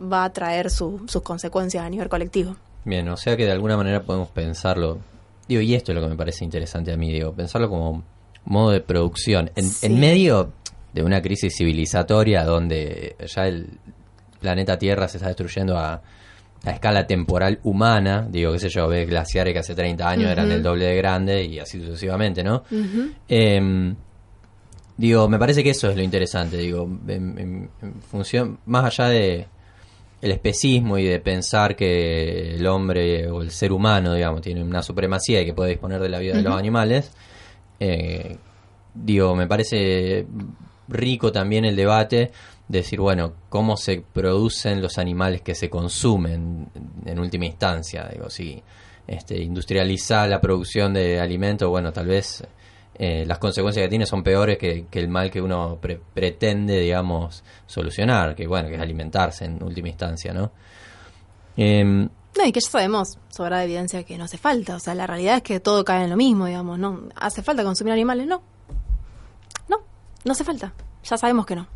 va 0.00 0.24
a 0.24 0.32
traer 0.32 0.70
su- 0.70 1.02
sus 1.06 1.22
consecuencias 1.22 1.84
a 1.84 1.88
nivel 1.90 2.08
colectivo. 2.08 2.56
Bien, 2.84 3.08
o 3.08 3.16
sea 3.16 3.36
que 3.36 3.44
de 3.44 3.52
alguna 3.52 3.76
manera 3.76 4.02
podemos 4.02 4.28
pensarlo. 4.28 4.98
Digo, 5.46 5.60
y 5.60 5.74
esto 5.74 5.92
es 5.92 5.96
lo 5.96 6.02
que 6.02 6.08
me 6.08 6.16
parece 6.16 6.44
interesante 6.44 6.92
a 6.92 6.96
mí, 6.96 7.12
digo, 7.12 7.32
pensarlo 7.32 7.68
como 7.68 8.02
modo 8.44 8.70
de 8.70 8.80
producción. 8.80 9.50
En, 9.56 9.64
Sí. 9.64 9.86
en 9.86 10.00
medio 10.00 10.52
de 10.92 11.02
una 11.02 11.22
crisis 11.22 11.54
civilizatoria 11.56 12.44
donde 12.44 13.16
ya 13.34 13.46
el 13.46 13.66
planeta 14.40 14.78
Tierra 14.78 15.08
se 15.08 15.16
está 15.18 15.28
destruyendo 15.28 15.78
a, 15.78 16.02
a 16.64 16.70
escala 16.70 17.06
temporal 17.06 17.60
humana, 17.62 18.26
digo, 18.30 18.52
qué 18.52 18.58
sé 18.58 18.68
yo, 18.68 18.88
ves 18.88 19.08
glaciares 19.08 19.52
que 19.52 19.60
hace 19.60 19.74
30 19.74 20.08
años 20.08 20.30
eran 20.30 20.50
el 20.52 20.62
doble 20.62 20.86
de 20.86 20.96
grande 20.96 21.44
y 21.44 21.58
así 21.58 21.80
sucesivamente, 21.80 22.42
¿no? 22.44 22.62
Em, 23.28 23.94
digo, 24.96 25.28
me 25.28 25.38
parece 25.38 25.62
que 25.64 25.70
eso 25.70 25.88
es 25.90 25.96
lo 25.96 26.02
interesante, 26.02 26.56
digo, 26.56 26.88
en, 27.08 27.38
en- 27.38 27.70
en 27.80 27.94
función, 28.02 28.58
más 28.66 28.84
allá 28.84 29.08
de 29.10 29.46
el 30.20 30.30
especismo 30.30 30.98
y 30.98 31.04
de 31.04 31.18
pensar 31.18 31.74
que 31.74 32.54
el 32.54 32.64
hombre 32.68 33.28
o 33.28 33.42
el 33.42 33.50
ser 33.50 33.72
humano, 33.72 34.14
digamos, 34.14 34.40
tiene 34.40 34.62
una 34.62 34.82
supremacía 34.82 35.40
y 35.42 35.46
que 35.46 35.52
puede 35.54 35.70
disponer 35.70 36.00
de 36.00 36.08
la 36.08 36.20
vida 36.20 36.34
de 36.36 36.42
los 36.42 36.54
animales, 36.56 37.10
eh, 37.84 38.36
digo, 38.94 39.34
me 39.34 39.46
parece 39.46 40.26
rico 40.88 41.32
también 41.32 41.64
el 41.64 41.74
debate 41.74 42.30
de 42.68 42.78
decir, 42.78 43.00
bueno, 43.00 43.32
cómo 43.48 43.76
se 43.76 44.02
producen 44.12 44.80
los 44.80 44.98
animales 44.98 45.42
que 45.42 45.54
se 45.54 45.68
consumen 45.68 46.68
en 47.04 47.18
última 47.18 47.46
instancia. 47.46 48.08
Digo, 48.12 48.30
si 48.30 48.62
este, 49.06 49.42
industrializar 49.42 50.28
la 50.28 50.40
producción 50.40 50.94
de 50.94 51.18
alimentos, 51.20 51.68
bueno, 51.68 51.92
tal 51.92 52.06
vez 52.06 52.44
eh, 52.94 53.24
las 53.26 53.38
consecuencias 53.38 53.84
que 53.84 53.88
tiene 53.90 54.06
son 54.06 54.22
peores 54.22 54.58
que, 54.58 54.86
que 54.90 55.00
el 55.00 55.08
mal 55.08 55.30
que 55.30 55.40
uno 55.40 55.78
pre- 55.80 56.00
pretende, 56.14 56.78
digamos, 56.80 57.42
solucionar, 57.66 58.34
que 58.34 58.46
bueno, 58.46 58.68
que 58.68 58.74
es 58.76 58.80
alimentarse 58.80 59.44
en 59.46 59.62
última 59.62 59.88
instancia, 59.88 60.32
¿no? 60.32 60.52
Em, 61.56 62.08
No, 62.38 62.44
y 62.46 62.52
que 62.52 62.60
ya 62.60 62.70
sabemos, 62.70 63.18
sobra 63.28 63.62
evidencia 63.62 64.04
que 64.04 64.16
no 64.16 64.24
hace 64.24 64.38
falta. 64.38 64.76
O 64.76 64.80
sea, 64.80 64.94
la 64.94 65.06
realidad 65.06 65.36
es 65.36 65.42
que 65.42 65.60
todo 65.60 65.84
cae 65.84 66.04
en 66.04 66.10
lo 66.10 66.16
mismo, 66.16 66.46
digamos. 66.46 66.78
¿No 66.78 67.08
hace 67.16 67.42
falta 67.42 67.62
consumir 67.62 67.92
animales? 67.92 68.26
No. 68.26 68.42
No, 69.68 69.78
no 70.24 70.32
hace 70.32 70.44
falta. 70.44 70.72
Ya 71.04 71.16
sabemos 71.18 71.44
que 71.46 71.56
no. 71.56 71.66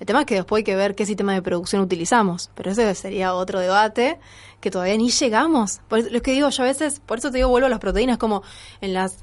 El 0.00 0.06
tema 0.06 0.20
es 0.20 0.26
que 0.26 0.34
después 0.34 0.60
hay 0.60 0.64
que 0.64 0.74
ver 0.74 0.96
qué 0.96 1.06
sistema 1.06 1.32
de 1.34 1.42
producción 1.42 1.82
utilizamos. 1.82 2.50
Pero 2.56 2.72
ese 2.72 2.92
sería 2.96 3.34
otro 3.34 3.60
debate 3.60 4.18
que 4.60 4.70
todavía 4.72 4.96
ni 4.96 5.10
llegamos. 5.10 5.80
Por 5.88 6.00
eso- 6.00 6.10
lo 6.10 6.20
que 6.20 6.32
digo 6.32 6.48
yo 6.48 6.62
a 6.64 6.66
veces, 6.66 6.98
por 7.00 7.18
eso 7.18 7.30
te 7.30 7.36
digo, 7.38 7.48
vuelvo 7.48 7.66
a 7.66 7.70
las 7.70 7.78
proteínas, 7.78 8.18
como 8.18 8.42
en 8.80 8.94
las 8.94 9.18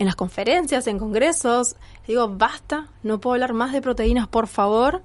en 0.00 0.06
las 0.06 0.16
conferencias, 0.16 0.88
en 0.88 0.98
congresos, 0.98 1.76
digo, 2.08 2.28
basta, 2.28 2.88
no 3.04 3.20
puedo 3.20 3.34
hablar 3.34 3.52
más 3.52 3.72
de 3.72 3.80
proteínas, 3.80 4.26
por 4.26 4.48
favor 4.48 5.02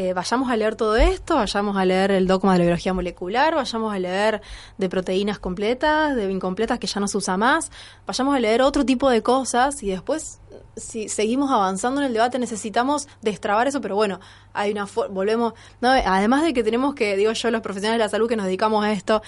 eh, 0.00 0.12
vayamos 0.12 0.48
a 0.50 0.56
leer 0.56 0.76
todo 0.76 0.94
esto, 0.96 1.34
vayamos 1.34 1.76
a 1.76 1.84
leer 1.84 2.12
el 2.12 2.26
dogma 2.28 2.52
de 2.52 2.58
la 2.60 2.64
biología 2.66 2.94
molecular, 2.94 3.54
vayamos 3.56 3.92
a 3.92 3.98
leer 3.98 4.40
de 4.76 4.88
proteínas 4.88 5.38
completas, 5.40 6.14
de 6.14 6.30
incompletas 6.30 6.78
que 6.78 6.86
ya 6.86 7.00
no 7.00 7.08
se 7.08 7.16
usa 7.18 7.36
más, 7.36 7.72
vayamos 8.06 8.36
a 8.36 8.38
leer 8.38 8.62
otro 8.62 8.84
tipo 8.84 9.10
de 9.10 9.22
cosas 9.22 9.82
y 9.82 9.88
después, 9.90 10.38
si 10.76 11.08
seguimos 11.08 11.50
avanzando 11.50 12.00
en 12.00 12.06
el 12.06 12.12
debate, 12.12 12.38
necesitamos 12.38 13.08
destrabar 13.22 13.66
eso, 13.66 13.80
pero 13.80 13.96
bueno, 13.96 14.20
hay 14.52 14.70
una 14.70 14.86
volvemos, 15.10 15.54
¿no? 15.80 15.90
además 15.90 16.42
de 16.44 16.52
que 16.54 16.62
tenemos 16.62 16.94
que, 16.94 17.16
digo 17.16 17.32
yo, 17.32 17.50
los 17.50 17.60
profesionales 17.60 17.98
de 17.98 18.04
la 18.04 18.08
salud 18.08 18.28
que 18.28 18.36
nos 18.36 18.46
dedicamos 18.46 18.84
a 18.84 18.92
esto, 18.92 19.20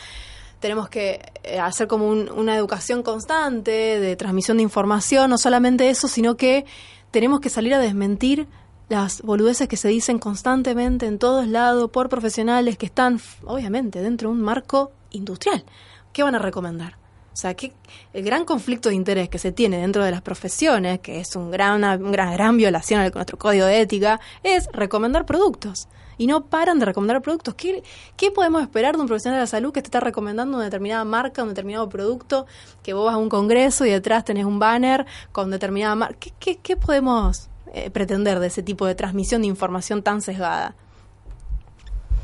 tenemos 0.60 0.88
que 0.88 1.20
eh, 1.42 1.58
hacer 1.58 1.88
como 1.88 2.06
un- 2.06 2.30
una 2.30 2.54
educación 2.54 3.02
constante 3.02 3.72
de 3.98 4.14
transmisión 4.14 4.58
de 4.58 4.62
información, 4.62 5.30
no 5.30 5.38
solamente 5.38 5.90
eso, 5.90 6.06
sino 6.06 6.36
que 6.36 6.64
tenemos 7.10 7.40
que 7.40 7.48
salir 7.48 7.74
a 7.74 7.78
desmentir 7.80 8.46
las 8.90 9.22
boludeces 9.22 9.68
que 9.68 9.76
se 9.76 9.88
dicen 9.88 10.18
constantemente 10.18 11.06
en 11.06 11.20
todos 11.20 11.46
lados 11.46 11.90
por 11.92 12.08
profesionales 12.08 12.76
que 12.76 12.86
están, 12.86 13.20
obviamente, 13.44 14.02
dentro 14.02 14.28
de 14.28 14.34
un 14.34 14.42
marco 14.42 14.90
industrial. 15.10 15.64
¿Qué 16.12 16.24
van 16.24 16.34
a 16.34 16.40
recomendar? 16.40 16.96
O 17.32 17.36
sea, 17.36 17.54
que 17.54 17.72
el 18.12 18.24
gran 18.24 18.44
conflicto 18.44 18.88
de 18.88 18.96
interés 18.96 19.28
que 19.28 19.38
se 19.38 19.52
tiene 19.52 19.78
dentro 19.78 20.02
de 20.04 20.10
las 20.10 20.22
profesiones, 20.22 20.98
que 20.98 21.20
es 21.20 21.36
un 21.36 21.52
gran, 21.52 21.76
una 21.76 21.96
gran, 21.96 22.32
gran 22.32 22.56
violación 22.56 23.00
a 23.00 23.08
nuestro 23.08 23.38
código 23.38 23.64
de 23.64 23.80
ética, 23.80 24.18
es 24.42 24.66
recomendar 24.72 25.24
productos. 25.24 25.86
Y 26.18 26.26
no 26.26 26.46
paran 26.46 26.80
de 26.80 26.86
recomendar 26.86 27.22
productos. 27.22 27.54
¿Qué, 27.54 27.84
¿Qué 28.16 28.32
podemos 28.32 28.60
esperar 28.60 28.96
de 28.96 29.02
un 29.02 29.06
profesional 29.06 29.38
de 29.38 29.44
la 29.44 29.46
salud 29.46 29.72
que 29.72 29.82
te 29.82 29.86
está 29.86 30.00
recomendando 30.00 30.56
una 30.56 30.64
determinada 30.64 31.04
marca, 31.04 31.44
un 31.44 31.50
determinado 31.50 31.88
producto, 31.88 32.46
que 32.82 32.92
vos 32.92 33.06
vas 33.06 33.14
a 33.14 33.18
un 33.18 33.28
congreso 33.28 33.86
y 33.86 33.90
detrás 33.90 34.24
tenés 34.24 34.46
un 34.46 34.58
banner 34.58 35.06
con 35.30 35.52
determinada 35.52 35.94
marca? 35.94 36.16
¿Qué, 36.18 36.32
qué, 36.40 36.56
qué 36.56 36.76
podemos 36.76 37.49
eh, 37.72 37.90
pretender 37.90 38.38
de 38.40 38.48
ese 38.48 38.62
tipo 38.62 38.86
de 38.86 38.94
transmisión 38.94 39.42
de 39.42 39.48
información 39.48 40.02
tan 40.02 40.20
sesgada? 40.20 40.74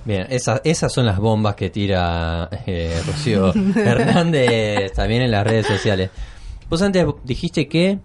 Bien, 0.05 0.27
esas, 0.31 0.61
esas 0.63 0.93
son 0.93 1.05
las 1.05 1.19
bombas 1.19 1.57
que 1.57 1.69
tira 1.71 2.49
eh, 2.67 3.01
Rocío 3.07 3.53
Hernández 3.77 4.93
también 4.93 5.23
en 5.23 5.31
las 5.33 5.45
redes 5.45 5.67
sociales. 5.67 6.11
Vos 6.69 6.81
antes 6.83 7.05
dijiste 7.25 7.69
que 7.69 7.99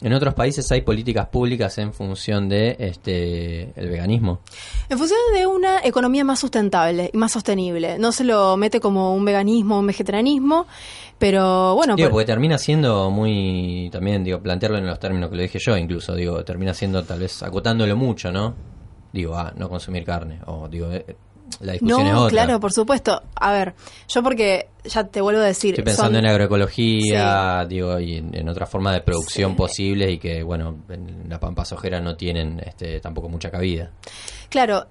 en 0.00 0.12
otros 0.12 0.34
países 0.34 0.70
hay 0.72 0.82
políticas 0.82 1.28
públicas 1.28 1.76
en 1.78 1.92
función 1.92 2.48
de 2.48 2.76
este 2.78 3.72
el 3.74 3.88
veganismo. 3.88 4.40
En 4.88 4.98
función 4.98 5.18
de 5.34 5.46
una 5.46 5.80
economía 5.84 6.24
más 6.24 6.38
sustentable 6.40 7.10
y 7.12 7.16
más 7.16 7.32
sostenible. 7.32 7.98
No 7.98 8.12
se 8.12 8.24
lo 8.24 8.56
mete 8.56 8.80
como 8.80 9.14
un 9.14 9.24
veganismo 9.24 9.78
un 9.78 9.86
vegetarianismo, 9.86 10.66
pero 11.18 11.74
bueno, 11.74 11.96
Digo, 11.96 12.08
por- 12.08 12.14
porque 12.14 12.26
termina 12.26 12.58
siendo 12.58 13.10
muy, 13.10 13.88
también, 13.92 14.22
digo, 14.24 14.40
plantearlo 14.40 14.78
en 14.78 14.86
los 14.86 14.98
términos 15.00 15.30
que 15.30 15.36
lo 15.36 15.42
dije 15.42 15.58
yo, 15.58 15.76
incluso, 15.76 16.14
digo, 16.14 16.44
termina 16.44 16.74
siendo 16.74 17.02
tal 17.04 17.18
vez 17.20 17.42
acotándolo 17.42 17.96
mucho, 17.96 18.30
¿no? 18.30 18.54
Digo, 19.12 19.34
ah, 19.36 19.52
no 19.56 19.68
consumir 19.68 20.04
carne, 20.04 20.38
o 20.46 20.68
digo, 20.68 20.92
eh, 20.92 21.16
la 21.60 21.72
discusión 21.72 22.06
es 22.06 22.12
no, 22.12 22.18
otra. 22.22 22.30
claro, 22.30 22.60
por 22.60 22.72
supuesto. 22.72 23.22
A 23.36 23.52
ver, 23.52 23.74
yo 24.08 24.22
porque 24.22 24.68
ya 24.84 25.04
te 25.04 25.20
vuelvo 25.20 25.40
a 25.40 25.44
decir, 25.44 25.70
Estoy 25.74 25.84
pensando 25.84 26.16
son- 26.18 26.24
en 26.24 26.30
agroecología, 26.30 27.64
digo, 27.68 27.98
y 28.00 28.16
en, 28.16 28.34
en 28.34 28.48
otras 28.48 28.68
formas 28.70 28.94
de 28.94 29.00
producción 29.00 29.52
Sí. 29.52 29.56
posibles 29.56 30.10
y 30.12 30.18
que, 30.18 30.42
bueno, 30.42 30.76
en 30.88 31.26
la 31.28 31.38
pampa 31.40 31.64
sojera 31.64 32.00
no 32.00 32.16
tienen 32.16 32.60
este, 32.64 33.00
tampoco 33.00 33.28
mucha 33.28 33.50
cabida. 33.50 33.90
Claro, 34.48 34.86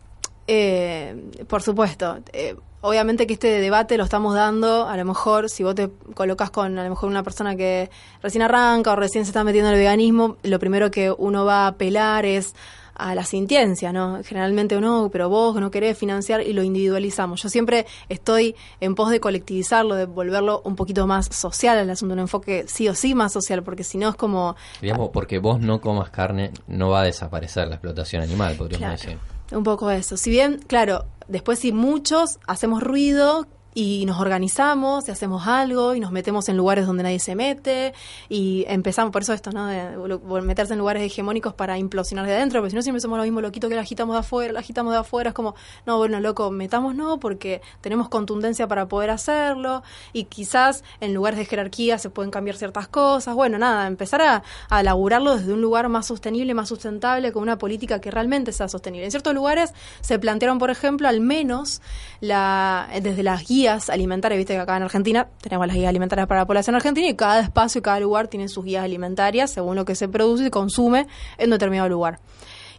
eh, 0.48 1.16
por 1.48 1.62
supuesto. 1.62 2.20
eh, 2.34 2.56
obviamente 2.82 3.26
que 3.28 3.34
este 3.34 3.60
debate 3.60 3.98
lo 3.98 4.04
estamos 4.04 4.34
dando, 4.36 4.88
a 4.88 4.96
lo 4.96 5.04
mejor 5.04 5.50
si 5.50 5.64
vos 5.64 5.76
te 5.76 5.90
colocas 6.14 6.52
con 6.52 6.78
a 6.78 6.84
lo 6.84 6.90
mejor 6.92 7.10
una 7.10 7.24
persona 7.24 7.56
que 7.56 7.90
recién 8.22 8.44
arranca 8.44 8.92
o 8.92 8.96
recién 8.96 9.26
se 9.26 9.32
está 9.32 9.44
metiendo 9.44 9.70
en 9.70 9.74
el 9.76 9.80
veganismo, 9.80 10.38
lo 10.44 10.60
primero 10.60 10.90
que 10.92 11.12
uno 11.12 11.44
va 11.44 11.66
a 11.66 11.68
apelar 11.68 12.26
es 12.26 12.54
a 12.98 13.14
la 13.16 13.24
sintiencia, 13.24 13.94
¿no? 13.94 14.20
Generalmente 14.24 14.80
no, 14.82 15.10
pero 15.12 15.30
vos 15.30 15.56
no 15.56 15.70
querés 15.72 15.98
financiar 15.98 16.42
y 16.42 16.54
lo 16.54 16.64
individualizamos. 16.64 17.42
Yo 17.44 17.50
siempre 17.50 17.86
estoy 18.10 18.56
en 18.80 18.96
pos 18.96 19.10
de 19.12 19.20
colectivizarlo, 19.20 19.96
de 19.96 20.06
volverlo 20.06 20.62
un 20.66 20.76
poquito 20.76 21.06
más 21.08 21.28
social 21.28 21.78
al 21.78 21.90
asunto, 21.90 22.14
un 22.14 22.20
enfoque 22.20 22.66
sí 22.68 22.88
o 22.90 22.96
sí 22.96 23.14
más 23.16 23.32
social, 23.34 23.64
porque 23.64 23.84
si 23.84 23.98
no 23.98 24.10
es 24.10 24.16
como 24.16 24.56
Digamos, 24.82 25.10
porque 25.14 25.40
vos 25.40 25.60
no 25.60 25.80
comas 25.82 26.10
carne, 26.10 26.52
no 26.68 26.90
va 26.90 27.02
a 27.02 27.04
desaparecer 27.04 27.68
la 27.68 27.76
explotación 27.76 28.22
animal, 28.24 28.56
podríamos 28.56 28.80
Claro, 29.00 29.02
decir. 29.02 29.18
un 29.58 29.64
poco 29.64 29.92
eso. 29.92 30.18
Si 30.18 30.30
bien, 30.30 30.60
claro, 30.68 31.06
después 31.28 31.60
si 31.60 31.72
muchos 31.72 32.40
hacemos 32.48 32.82
ruido 32.82 33.46
y 33.80 34.08
nos 34.08 34.20
organizamos 34.20 35.08
y 35.08 35.12
hacemos 35.12 35.46
algo 35.46 35.94
y 35.94 36.00
nos 36.00 36.12
metemos 36.12 36.50
en 36.50 36.58
lugares 36.58 36.88
donde 36.88 37.04
nadie 37.04 37.20
se 37.20 37.36
mete 37.36 37.94
y 38.28 38.66
empezamos 38.68 39.12
por 39.12 39.22
eso 39.22 39.34
esto, 39.34 39.52
¿no? 39.52 39.68
De 39.68 40.42
meterse 40.42 40.74
en 40.74 40.80
lugares 40.80 41.04
hegemónicos 41.04 41.54
para 41.54 41.78
implosionar 41.78 42.26
de 42.26 42.34
adentro, 42.34 42.60
porque 42.60 42.72
si 42.72 42.76
no 42.76 42.82
siempre 42.82 43.02
somos 43.02 43.20
lo 43.20 43.24
mismo 43.24 43.40
loquito 43.40 43.70
que 43.70 43.76
la 43.76 43.82
agitamos 43.82 44.16
de 44.16 44.22
afuera, 44.22 44.52
la 44.52 44.62
agitamos 44.62 44.94
de 44.94 44.98
afuera, 44.98 45.30
es 45.30 45.36
como, 45.36 45.54
no, 45.86 45.98
bueno, 45.98 46.20
loco, 46.20 46.50
metamos 46.50 46.96
no 46.96 47.20
porque 47.20 47.62
tenemos 47.80 48.10
contundencia 48.10 48.68
para 48.68 48.88
poder 48.88 49.12
hacerlo 49.12 49.84
y 50.12 50.24
quizás 50.24 50.84
en 51.00 51.14
lugares 51.14 51.38
de 51.38 51.46
jerarquía 51.46 52.00
se 52.00 52.10
pueden 52.10 52.32
cambiar 52.32 52.58
ciertas 52.58 52.88
cosas, 52.88 53.36
bueno, 53.36 53.60
nada, 53.60 53.86
empezar 53.86 54.24
a, 54.24 54.42
a 54.70 54.82
laburarlo 54.82 55.38
desde 55.38 55.54
un 55.54 55.62
lugar 55.62 55.88
más 55.88 56.08
sostenible, 56.08 56.56
más 56.56 56.70
sustentable, 56.70 57.32
con 57.32 57.44
una 57.44 57.60
política 57.60 58.02
que 58.02 58.10
realmente 58.10 58.54
sea 58.54 58.70
sostenible. 58.70 59.06
En 59.06 59.12
ciertos 59.12 59.36
lugares 59.36 59.72
se 60.02 60.18
plantearon, 60.18 60.58
por 60.58 60.72
ejemplo, 60.72 61.08
al 61.08 61.22
menos 61.22 61.80
la, 62.22 62.90
desde 63.04 63.22
las 63.22 63.48
guías 63.48 63.67
alimentarias, 63.68 64.38
viste 64.38 64.54
que 64.54 64.60
acá 64.60 64.78
en 64.78 64.84
Argentina 64.84 65.28
tenemos 65.42 65.68
las 65.68 65.76
guías 65.76 65.90
alimentarias 65.90 66.28
para 66.28 66.42
la 66.42 66.48
población 66.48 66.76
argentina 66.76 67.08
y 67.08 67.16
cada 67.16 67.40
espacio 67.40 67.80
y 67.80 67.82
cada 67.82 68.00
lugar 68.00 68.28
tiene 68.28 68.48
sus 68.48 68.66
guías 68.66 68.84
alimentarias 68.84 69.52
según 69.52 69.76
lo 69.76 69.86
que 69.86 69.96
se 69.96 70.08
produce 70.08 70.46
y 70.46 70.50
consume 70.50 71.08
en 71.38 71.50
determinado 71.50 71.90
lugar. 71.90 72.20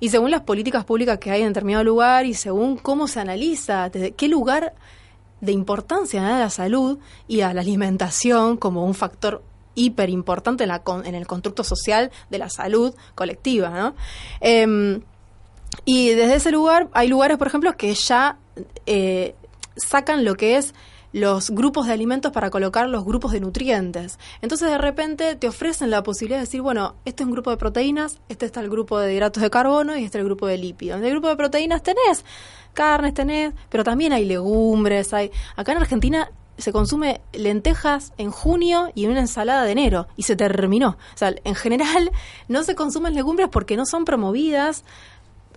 Y 0.01 0.11
según 0.11 0.31
las 0.31 0.42
políticas 0.42 0.85
públicas 0.85 1.18
que 1.18 1.31
hay 1.31 1.42
en 1.42 1.48
determinado 1.48 1.85
lugar 1.85 2.27
y 2.27 2.35
según 2.35 2.77
cómo 2.77 3.09
se 3.09 3.20
analiza, 3.20 3.88
desde 3.88 4.12
qué 4.12 4.29
lugar 4.29 4.74
de 5.40 5.53
importancia 5.53 6.37
a 6.37 6.40
la 6.40 6.51
salud 6.51 6.98
y 7.27 7.40
a 7.40 7.53
la 7.53 7.61
alimentación 7.61 8.57
como 8.57 8.85
un 8.85 8.94
factor 8.94 9.42
hiper 9.74 10.11
importante 10.11 10.64
en, 10.64 10.68
la, 10.68 10.83
en 11.05 11.14
el 11.14 11.27
constructo 11.27 11.62
social 11.62 12.11
de 12.31 12.38
la 12.38 12.48
salud 12.48 12.94
colectiva, 13.14 13.70
¿no? 13.70 13.94
Em, 14.40 15.01
y 15.85 16.11
desde 16.11 16.35
ese 16.35 16.51
lugar 16.51 16.88
hay 16.92 17.09
lugares, 17.09 17.38
por 17.38 17.46
ejemplo, 17.46 17.77
que 17.77 17.94
ya 17.94 18.38
eh, 18.87 19.35
sacan 19.79 20.25
lo 20.25 20.35
que 20.35 20.57
es 20.57 20.75
los 21.12 21.51
grupos 21.51 21.87
de 21.87 21.93
alimentos 21.93 22.33
para 22.33 22.51
colocar 22.51 22.88
los 22.88 23.05
grupos 23.05 23.33
de 23.33 23.41
nutrientes. 23.41 24.19
Entonces 24.43 24.71
de 24.71 24.79
repente 24.79 25.37
te 25.37 25.49
ofrecen 25.49 25.91
la 25.91 26.03
posibilidad 26.03 26.38
de 26.38 26.45
decir, 26.45 26.61
bueno, 26.61 26.97
este 27.05 27.23
es 27.23 27.27
un 27.27 27.33
grupo 27.33 27.51
de 27.51 27.57
proteínas, 27.57 28.19
este 28.29 28.47
está 28.47 28.61
el 28.61 28.69
grupo 28.69 28.99
de 28.99 29.14
hidratos 29.14 29.43
de 29.43 29.51
carbono 29.51 29.97
y 29.97 30.05
este 30.05 30.19
es 30.19 30.23
el 30.23 30.27
grupo 30.27 30.47
de 30.47 30.59
lípidos. 30.59 30.99
En 30.99 31.07
el 31.07 31.12
grupo 31.12 31.29
de 31.29 31.37
proteínas 31.37 31.83
tenés 31.83 32.25
carnes, 32.75 33.14
tenés, 33.14 33.55
pero 33.71 33.85
también 33.85 34.12
hay 34.12 34.25
legumbres, 34.25 35.12
hay... 35.14 35.31
Acá 35.57 35.73
en 35.73 35.79
Argentina 35.79 36.31
se 36.59 36.73
consume 36.73 37.21
lentejas 37.33 38.12
en 38.19 38.31
junio 38.31 38.91
y 38.95 39.05
en 39.05 39.12
una 39.12 39.21
ensalada 39.21 39.64
de 39.64 39.73
enero 39.73 40.09
y 40.17 40.25
se 40.25 40.37
terminó. 40.37 40.91
O 40.91 41.17
sea, 41.17 41.35
en 41.45 41.55
general 41.55 42.11
no 42.49 42.64
se 42.64 42.75
consumen 42.75 43.14
legumbres 43.14 43.49
porque 43.49 43.77
no 43.77 43.87
son 43.87 44.05
promovidas 44.05 44.85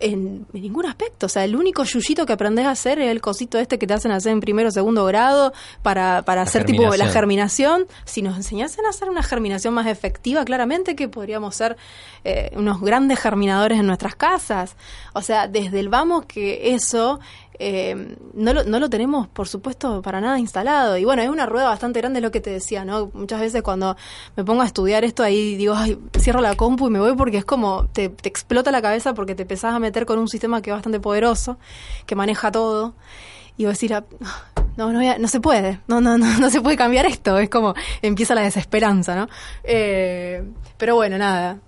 en, 0.02 0.46
ningún 0.54 0.86
aspecto. 0.86 1.28
O 1.28 1.30
sea, 1.30 1.44
el 1.46 1.56
único 1.56 1.84
yuyito 1.84 2.26
que 2.26 2.34
aprendes 2.34 2.66
a 2.66 2.72
hacer 2.72 3.00
es 3.00 3.10
el 3.10 3.22
cosito 3.22 3.58
este 3.58 3.80
que 3.80 3.88
te 3.88 3.94
hacen 3.94 4.12
hacer 4.12 4.32
en 4.32 4.40
primero 4.40 4.70
o 4.70 4.72
segundo 4.72 5.06
grado 5.06 5.54
para, 5.82 6.24
para 6.24 6.42
hacer 6.42 6.66
tipo 6.66 6.96
la 6.96 7.08
germinación. 7.08 7.86
Si 8.06 8.22
nos 8.22 8.38
enseñasen 8.38 8.86
a 8.86 8.90
hacer 8.90 9.10
una 9.10 9.24
germinación 9.24 9.74
más 9.74 9.88
efectiva, 9.88 10.44
claramente 10.46 10.96
que 10.96 11.08
podríamos 11.08 11.56
ser 11.56 11.78
eh, 12.24 12.52
unos 12.56 12.82
grandes 12.82 13.20
germinadores 13.20 13.80
en 13.80 13.88
nuestras 13.88 14.16
casas. 14.16 14.76
O 15.14 15.22
sea, 15.22 15.48
desde 15.48 15.80
el 15.80 15.90
vamos 15.90 16.26
que 16.26 16.74
eso 16.74 17.20
eh, 17.60 18.16
no, 18.34 18.54
lo, 18.54 18.64
no 18.64 18.80
lo 18.80 18.90
tenemos, 18.90 19.28
por 19.28 19.48
supuesto, 19.48 20.02
para 20.02 20.22
nada 20.22 20.40
instalado. 20.40 20.98
Y 20.98 21.06
bueno, 21.06 21.22
es 21.22 21.30
una 21.30 21.46
rueda 21.46 21.66
bastante 21.66 22.00
grande 22.00 22.22
lo 22.22 22.32
que 22.32 22.42
te 22.42 22.50
decía, 22.50 22.86
¿no? 22.86 23.12
Muchas 23.14 23.40
veces 23.40 23.62
cuando 23.62 23.96
me 24.36 24.44
pongo 24.44 24.62
a 24.62 24.66
estudiar 24.66 25.04
esto 25.04 25.24
ahí 25.24 25.56
digo, 25.56 25.76
ay, 25.76 25.98
cierro 26.18 26.42
la 26.42 26.56
compu 26.56 26.88
y 26.88 26.90
me 26.90 27.00
voy 27.00 27.16
porque 27.16 27.38
es 27.38 27.46
como 27.46 27.88
te, 27.94 28.10
te 28.10 28.30
explota 28.30 28.72
la 28.72 28.82
cabeza 28.82 29.14
porque 29.14 29.36
te 29.36 29.44
empezás 29.44 29.74
a 29.74 29.80
meter 29.80 30.06
con 30.06 30.20
un 30.20 30.28
sistema 30.28 30.62
que 30.62 30.70
es 30.72 30.76
bastante 30.76 31.00
poderoso, 31.00 31.58
que 32.06 32.16
maneja 32.16 32.52
todo. 32.52 32.94
Y 33.58 33.66
vos 33.66 33.74
decir, 33.74 33.94
ah, 33.94 34.06
no, 34.78 34.92
no, 34.92 35.18
no 35.18 35.28
se 35.28 35.40
puede, 35.40 35.82
no, 35.88 36.02
no, 36.02 36.18
no, 36.18 36.40
no 36.40 36.50
se 36.50 36.62
puede 36.62 36.78
cambiar 36.78 37.06
esto. 37.06 37.38
Es 37.38 37.50
como 37.50 37.74
empieza 38.02 38.34
la 38.36 38.42
desesperanza, 38.42 39.16
¿no? 39.16 39.28
Eh, 39.64 40.44
pero 40.78 40.96
bueno, 40.96 41.18
nada, 41.18 41.60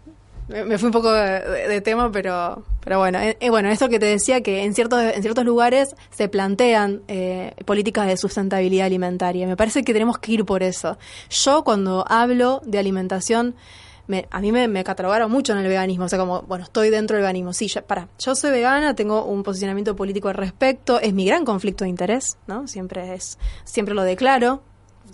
me, 0.48 0.78
fui 0.78 0.88
un 0.88 0.91
poco 0.91 1.12
de, 1.12 1.82
tema, 1.82 2.12
pero, 2.12 2.63
pero 2.84 3.00
bueno, 3.00 3.19
eh, 3.19 3.38
eh, 3.39 3.50
bueno, 3.50 3.69
eso 3.69 3.89
que 3.89 4.00
te 4.00 4.06
decía 4.06 4.41
que 4.41 4.63
en 4.63 4.74
ciertos, 4.74 5.02
en 5.02 5.22
ciertos 5.22 5.46
lugares 5.46 5.96
se 6.12 6.28
plantean 6.28 7.02
eh, 7.08 7.54
políticas 7.65 8.08
de 8.08 8.17
sustentabilidad 8.17 8.88
alimentaria. 8.88 9.48
Me 9.48 9.56
parece 9.56 9.84
que 9.84 9.93
tenemos 9.93 10.17
que 10.17 10.34
ir 10.34 10.46
por 10.46 10.63
eso. 10.63 10.98
Yo 11.30 11.63
cuando 11.63 12.06
hablo 12.08 12.62
de 12.65 12.80
alimentación, 12.80 13.56
me, 14.08 14.28
a 14.32 14.41
mí 14.41 14.52
me, 14.52 14.67
me, 14.67 14.84
catalogaron 14.84 15.32
mucho 15.32 15.54
en 15.54 15.60
el 15.60 15.67
veganismo, 15.67 16.06
o 16.06 16.10
sea, 16.10 16.19
como, 16.19 16.41
bueno, 16.41 16.65
estoy 16.65 16.89
dentro 16.89 17.15
del 17.15 17.22
veganismo. 17.22 17.54
Sí, 17.54 17.72
para, 17.88 18.10
yo 18.19 18.36
soy 18.36 18.52
vegana, 18.52 18.96
tengo 18.96 19.24
un 19.24 19.43
posicionamiento 19.43 19.96
político 19.96 20.28
al 20.28 20.36
respecto, 20.36 21.00
es 21.00 21.13
mi 21.13 21.26
gran 21.26 21.46
conflicto 21.46 21.86
de 21.86 21.89
interés, 21.89 22.38
¿no? 22.48 22.67
Siempre 22.67 23.13
es, 23.13 23.38
siempre 23.63 23.96
lo 23.96 24.04
declaro, 24.04 24.62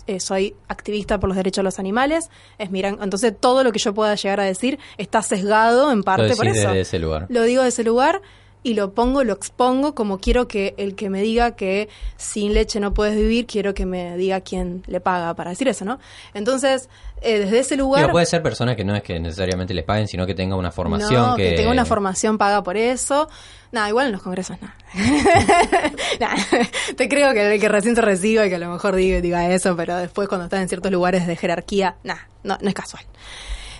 eh, 0.06 0.20
soy 0.20 0.54
activista 0.68 1.18
por 1.20 1.28
los 1.28 1.36
derechos 1.36 1.62
de 1.62 1.64
los 1.64 1.78
animales, 1.78 2.30
es 2.58 2.70
miran, 2.70 2.98
entonces 3.02 3.34
todo 3.38 3.64
lo 3.64 3.72
que 3.72 3.78
yo 3.78 3.94
pueda 3.94 4.14
llegar 4.14 4.40
a 4.40 4.44
decir 4.44 4.78
está 4.98 5.22
sesgado 5.22 5.92
en 5.92 6.02
parte 6.02 6.34
por 6.36 6.46
eso. 6.46 6.70
ese 6.70 6.98
lugar. 6.98 7.26
Lo 7.28 7.42
digo 7.42 7.62
de 7.62 7.68
ese 7.68 7.84
lugar 7.84 8.20
y 8.62 8.74
lo 8.74 8.92
pongo, 8.92 9.24
lo 9.24 9.32
expongo 9.32 9.94
como 9.94 10.18
quiero 10.18 10.46
que 10.46 10.74
el 10.76 10.94
que 10.94 11.08
me 11.08 11.22
diga 11.22 11.52
que 11.52 11.88
sin 12.16 12.52
leche 12.54 12.80
no 12.80 12.92
puedes 12.92 13.16
vivir, 13.16 13.46
quiero 13.46 13.74
que 13.74 13.86
me 13.86 14.16
diga 14.16 14.40
quién 14.40 14.82
le 14.86 15.00
paga 15.00 15.34
para 15.34 15.50
decir 15.50 15.68
eso, 15.68 15.84
¿no? 15.84 15.98
Entonces, 16.34 16.88
eh, 17.22 17.38
desde 17.38 17.58
ese 17.60 17.76
lugar... 17.76 18.10
puede 18.10 18.26
ser 18.26 18.42
personas 18.42 18.76
que 18.76 18.84
no 18.84 18.94
es 18.94 19.02
que 19.02 19.18
necesariamente 19.18 19.72
les 19.72 19.84
paguen, 19.84 20.08
sino 20.08 20.26
que 20.26 20.34
tenga 20.34 20.56
una 20.56 20.70
formación 20.70 21.36
que... 21.36 21.50
que 21.50 21.56
tenga 21.56 21.70
una 21.70 21.84
formación 21.84 22.38
paga 22.38 22.62
por 22.62 22.76
eso. 22.76 23.28
Nada, 23.72 23.88
igual 23.88 24.06
en 24.06 24.12
los 24.12 24.22
congresos 24.22 24.58
nada. 24.60 24.74
te 26.96 27.08
creo 27.08 27.32
que 27.32 27.54
el 27.54 27.60
que 27.60 27.68
recién 27.68 27.94
se 27.94 28.02
reciba 28.02 28.46
y 28.46 28.48
que 28.48 28.56
a 28.56 28.58
lo 28.58 28.70
mejor 28.70 28.96
diga, 28.96 29.20
diga 29.20 29.48
eso, 29.48 29.76
pero 29.76 29.96
después 29.96 30.28
cuando 30.28 30.44
estás 30.44 30.60
en 30.60 30.68
ciertos 30.68 30.90
lugares 30.90 31.26
de 31.26 31.36
jerarquía, 31.36 31.96
nada, 32.02 32.28
no, 32.42 32.58
no 32.60 32.68
es 32.68 32.74
casual. 32.74 33.04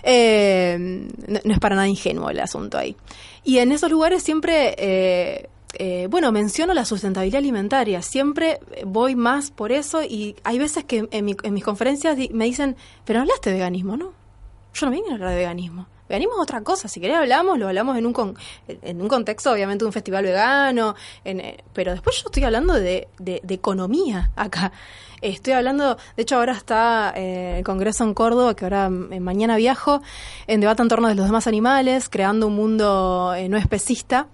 Eh, 0.03 1.07
no, 1.27 1.53
es 1.53 1.59
para 1.59 1.75
nada 1.75 1.87
ingenuo 1.87 2.29
el 2.29 2.39
asunto 2.39 2.77
ahí. 2.77 2.95
Y 3.43 3.59
en 3.59 3.71
esos 3.71 3.89
lugares 3.89 4.23
siempre, 4.23 4.75
eh, 4.77 5.49
eh, 5.73 6.07
bueno, 6.09 6.31
menciono 6.31 6.73
la 6.73 6.85
sustentabilidad 6.85 7.39
alimentaria. 7.39 8.01
Siempre 8.01 8.59
voy 8.85 9.15
más 9.15 9.51
por 9.51 9.71
eso 9.71 10.03
y 10.03 10.35
hay 10.43 10.59
veces 10.59 10.83
que 10.83 11.07
en, 11.11 11.25
mis 11.25 11.63
conferencias 11.63 12.17
me 12.31 12.45
dicen, 12.45 12.75
pero 13.05 13.21
hablaste 13.21 13.49
de 13.49 13.57
veganismo, 13.57 13.97
¿no? 13.97 14.13
Yo 14.73 14.85
no 14.85 14.91
vine 14.91 15.09
a 15.09 15.13
hablar 15.13 15.29
de 15.31 15.35
veganismo. 15.35 15.87
Veganismo 16.11 16.35
es 16.35 16.41
otra 16.41 16.61
cosa. 16.61 16.89
Si 16.89 16.99
querés 16.99 17.15
hablamos, 17.15 17.57
lo 17.57 17.69
hablamos 17.69 17.97
en 17.97 18.05
un, 18.05 18.35
en 18.67 19.01
un 19.01 19.07
contexto, 19.07 19.51
obviamente, 19.51 19.83
de 19.83 19.87
un 19.87 19.93
festival 19.93 20.25
vegano. 20.25 20.93
pero 21.73 21.93
después 21.93 22.17
yo 22.17 22.23
estoy 22.25 22.43
hablando 22.43 22.73
de, 22.73 23.07
de 23.17 23.53
economía 23.53 24.31
acá. 24.35 24.73
Estoy 25.21 25.53
hablando, 25.53 25.97
de 26.17 26.23
hecho 26.23 26.37
ahora 26.37 26.53
está 26.53 27.13
eh, 27.15 27.59
el 27.59 27.63
Congreso 27.63 28.03
en 28.03 28.15
Córdoba, 28.15 28.55
que 28.55 28.65
ahora 28.65 28.87
eh, 28.87 29.19
mañana 29.19 29.55
viajo, 29.55 30.01
en 30.47 30.61
debate 30.61 30.81
en 30.81 30.89
torno 30.89 31.07
de 31.07 31.15
los 31.15 31.27
demás 31.27 31.45
animales, 31.45 32.09
creando 32.09 32.47
un 32.47 32.55
mundo 32.55 33.31
eh, 33.35 33.47
no 33.47 33.55
especista. 33.55 34.27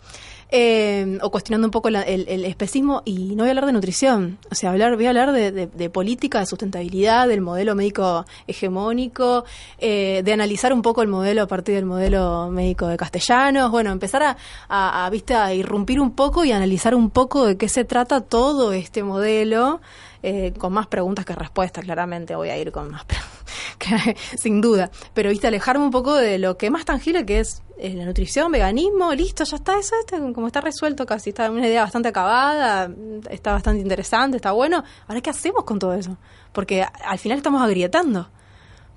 O 1.22 1.30
cuestionando 1.30 1.68
un 1.68 1.72
poco 1.72 1.90
el, 1.90 2.46
especismo 2.46 3.02
y 3.06 3.36
no 3.36 3.44
voy 3.44 3.48
a 3.48 3.52
hablar 3.52 3.66
de 3.66 3.74
nutrición, 3.74 4.38
o 4.50 4.56
sea, 4.56 4.72
hablar, 4.72 4.96
voy 4.96 5.06
a 5.06 5.10
hablar 5.10 5.32
de, 5.32 5.90
política, 5.90 6.40
de 6.40 6.46
sustentabilidad, 6.46 7.28
del 7.28 7.42
modelo 7.42 7.76
médico 7.76 8.26
hegemónico, 8.48 9.46
de 9.80 10.32
analizar 10.34 10.74
un 10.74 10.82
poco 10.82 11.02
el 11.02 11.08
modelo 11.08 11.44
a 11.44 11.48
partir 11.48 11.76
del 11.76 11.86
modelo 11.86 12.50
médico 12.50 12.88
de 12.88 12.98
castellanos, 12.98 13.72
bueno, 13.72 13.92
empezar 13.92 14.24
a, 14.24 14.38
a, 14.70 15.06
a, 15.06 15.10
¿viste? 15.10 15.36
a 15.36 15.54
irrumpir 15.54 16.00
un 16.00 16.12
poco 16.12 16.46
y 16.46 16.52
analizar 16.52 16.96
un 16.96 17.10
poco 17.10 17.46
de 17.46 17.58
qué 17.58 17.70
se 17.70 17.84
trata 17.84 18.22
todo 18.22 18.72
este 18.74 19.04
modelo 19.04 19.82
eh, 20.24 20.54
con 20.58 20.74
más 20.74 20.88
preguntas 20.88 21.26
que 21.26 21.34
respuestas, 21.34 21.84
claramente 21.84 22.36
voy 22.36 22.50
a 22.50 22.58
ir 22.58 22.72
con 22.72 22.92
más 22.92 23.06
preguntas, 23.06 24.16
sin 24.40 24.62
duda. 24.62 24.90
Pero, 25.14 25.30
viste, 25.30 25.48
alejarme 25.48 25.86
un 25.86 25.92
poco 25.92 26.16
de 26.16 26.40
lo 26.40 26.58
que 26.58 26.70
más 26.70 26.86
tangible, 26.86 27.26
que 27.26 27.40
es 27.40 27.62
eh, 27.78 27.94
la 27.94 28.06
nutrición, 28.06 28.52
veganismo, 28.52 29.14
listo, 29.14 29.44
ya 29.44 29.58
está, 29.58 29.78
eso 29.78 29.96
está, 30.00 30.18
como 30.18 30.48
está 30.48 30.62
resuelto 30.62 31.06
casi, 31.06 31.30
está 31.30 31.50
una 31.52 31.68
idea 31.68 31.84
bastante 31.84 32.10
acabada, 32.10 32.92
está 33.30 33.54
bastante 33.54 33.82
interesante, 33.82 34.38
está 34.38 34.52
bueno. 34.52 34.84
Ahora, 35.08 35.22
¿qué 35.22 35.30
hacemos 35.30 35.64
con 35.64 35.80
todo 35.80 35.94
eso? 35.94 36.18
Porque 36.54 36.84
al 36.84 37.20
final 37.20 37.38
estamos 37.38 37.62
agrietando. 37.62 38.30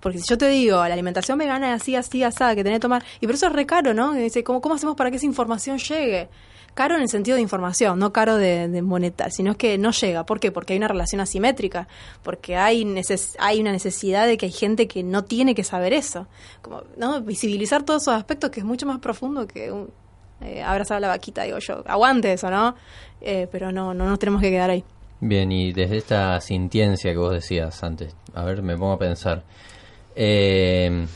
Porque 0.00 0.18
si 0.18 0.24
yo 0.28 0.38
te 0.38 0.48
digo, 0.48 0.76
la 0.76 0.94
alimentación 0.94 1.38
vegana 1.38 1.74
es 1.74 1.82
así, 1.82 1.94
así, 1.94 2.22
así, 2.22 2.38
que 2.54 2.64
tenés 2.64 2.78
que 2.78 2.80
tomar. 2.80 3.04
Y 3.20 3.26
por 3.26 3.34
eso 3.34 3.46
es 3.46 3.52
re 3.52 3.66
caro, 3.66 3.94
¿no? 3.94 4.12
dice, 4.12 4.42
¿cómo, 4.42 4.60
¿cómo 4.60 4.74
hacemos 4.74 4.96
para 4.96 5.10
que 5.10 5.16
esa 5.16 5.26
información 5.26 5.78
llegue? 5.78 6.28
Caro 6.74 6.94
en 6.94 7.02
el 7.02 7.08
sentido 7.08 7.34
de 7.34 7.42
información, 7.42 7.98
no 7.98 8.12
caro 8.12 8.36
de, 8.36 8.68
de 8.68 8.80
moneta, 8.80 9.28
sino 9.30 9.56
que 9.56 9.76
no 9.76 9.90
llega. 9.90 10.24
¿Por 10.24 10.38
qué? 10.38 10.52
Porque 10.52 10.72
hay 10.72 10.78
una 10.78 10.86
relación 10.88 11.20
asimétrica, 11.20 11.88
porque 12.22 12.56
hay, 12.56 12.86
hay 13.38 13.60
una 13.60 13.72
necesidad 13.72 14.26
de 14.26 14.38
que 14.38 14.46
hay 14.46 14.52
gente 14.52 14.86
que 14.86 15.02
no 15.02 15.24
tiene 15.24 15.54
que 15.54 15.64
saber 15.64 15.92
eso. 15.92 16.28
Como. 16.62 16.82
Visibilizar 17.22 17.82
todos 17.82 18.02
esos 18.02 18.14
aspectos 18.14 18.50
que 18.50 18.60
es 18.60 18.66
mucho 18.66 18.86
más 18.86 19.00
profundo 19.00 19.48
que 19.48 19.72
un, 19.72 19.90
eh, 20.40 20.62
abrazar 20.62 21.00
la 21.00 21.08
vaquita, 21.08 21.42
digo 21.42 21.58
yo. 21.58 21.82
Aguante 21.86 22.32
eso, 22.32 22.50
¿no? 22.50 22.76
Eh, 23.20 23.48
pero 23.50 23.72
no, 23.72 23.92
no 23.92 24.08
nos 24.08 24.18
tenemos 24.18 24.40
que 24.40 24.50
quedar 24.50 24.70
ahí. 24.70 24.84
Bien, 25.20 25.52
y 25.52 25.72
desde 25.72 25.98
esta 25.98 26.40
sintiencia 26.40 27.12
que 27.12 27.18
vos 27.18 27.32
decías 27.32 27.82
antes, 27.82 28.16
a 28.32 28.44
ver, 28.44 28.62
me 28.62 28.76
pongo 28.76 28.92
a 28.92 28.98
pensar. 28.98 29.44
Eh, 30.14 31.06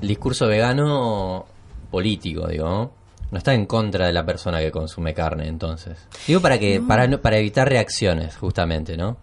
el 0.00 0.08
discurso 0.08 0.46
vegano 0.46 1.46
político, 1.90 2.46
digo, 2.46 2.92
no 3.30 3.38
está 3.38 3.54
en 3.54 3.66
contra 3.66 4.06
de 4.06 4.12
la 4.12 4.24
persona 4.24 4.60
que 4.60 4.70
consume 4.70 5.14
carne, 5.14 5.48
entonces. 5.48 5.98
Digo 6.26 6.40
para 6.40 6.58
que 6.58 6.80
para 6.80 7.20
para 7.20 7.38
evitar 7.38 7.68
reacciones, 7.68 8.36
justamente, 8.36 8.96
¿no? 8.96 9.16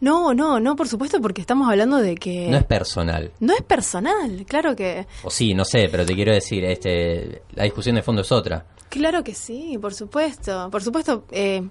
No, 0.00 0.32
no, 0.34 0.60
no, 0.60 0.76
por 0.76 0.88
supuesto, 0.88 1.20
porque 1.20 1.40
estamos 1.40 1.68
hablando 1.68 1.98
de 1.98 2.14
que 2.14 2.48
no 2.48 2.56
es 2.56 2.64
personal. 2.64 3.32
No 3.40 3.52
es 3.52 3.62
personal, 3.62 4.44
claro 4.46 4.76
que. 4.76 5.06
O 5.24 5.30
sí, 5.30 5.54
no 5.54 5.64
sé, 5.64 5.88
pero 5.90 6.06
te 6.06 6.14
quiero 6.14 6.32
decir, 6.32 6.64
este, 6.64 7.42
la 7.54 7.64
discusión 7.64 7.96
de 7.96 8.02
fondo 8.02 8.22
es 8.22 8.32
otra. 8.32 8.64
Claro 8.88 9.24
que 9.24 9.34
sí, 9.34 9.78
por 9.80 9.94
supuesto, 9.94 10.68
por 10.70 10.82
supuesto. 10.82 11.24
Eh, 11.30 11.62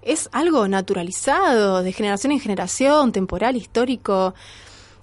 es 0.00 0.28
algo 0.32 0.68
naturalizado, 0.68 1.82
de 1.82 1.92
generación 1.92 2.32
en 2.32 2.40
generación, 2.40 3.12
temporal, 3.12 3.56
histórico. 3.56 4.34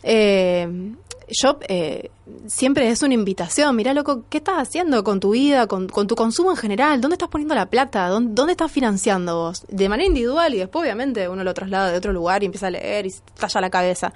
Eh, 0.05 0.95
yo 1.29 1.57
eh, 1.67 2.11
siempre 2.47 2.89
es 2.89 3.01
una 3.01 3.13
invitación, 3.13 3.75
mira 3.75 3.93
loco, 3.93 4.25
¿qué 4.29 4.37
estás 4.37 4.57
haciendo 4.57 5.03
con 5.03 5.19
tu 5.19 5.31
vida, 5.31 5.67
con, 5.67 5.87
tu 5.87 6.15
consumo 6.15 6.51
en 6.51 6.57
general? 6.57 7.01
¿Dónde 7.01 7.15
estás 7.15 7.29
poniendo 7.29 7.55
la 7.55 7.67
plata? 7.67 8.07
¿Dónde, 8.09 8.51
estás 8.51 8.71
financiando 8.71 9.35
vos? 9.35 9.65
De 9.67 9.89
manera 9.89 10.07
individual 10.07 10.53
y 10.53 10.59
después 10.59 10.83
obviamente 10.83 11.27
uno 11.27 11.43
lo 11.43 11.53
traslada 11.53 11.91
de 11.91 11.97
otro 11.97 12.13
lugar 12.13 12.43
y 12.43 12.45
empieza 12.45 12.67
a 12.67 12.71
leer 12.71 13.07
y 13.07 13.13
talla 13.39 13.61
la 13.61 13.69
cabeza. 13.69 14.13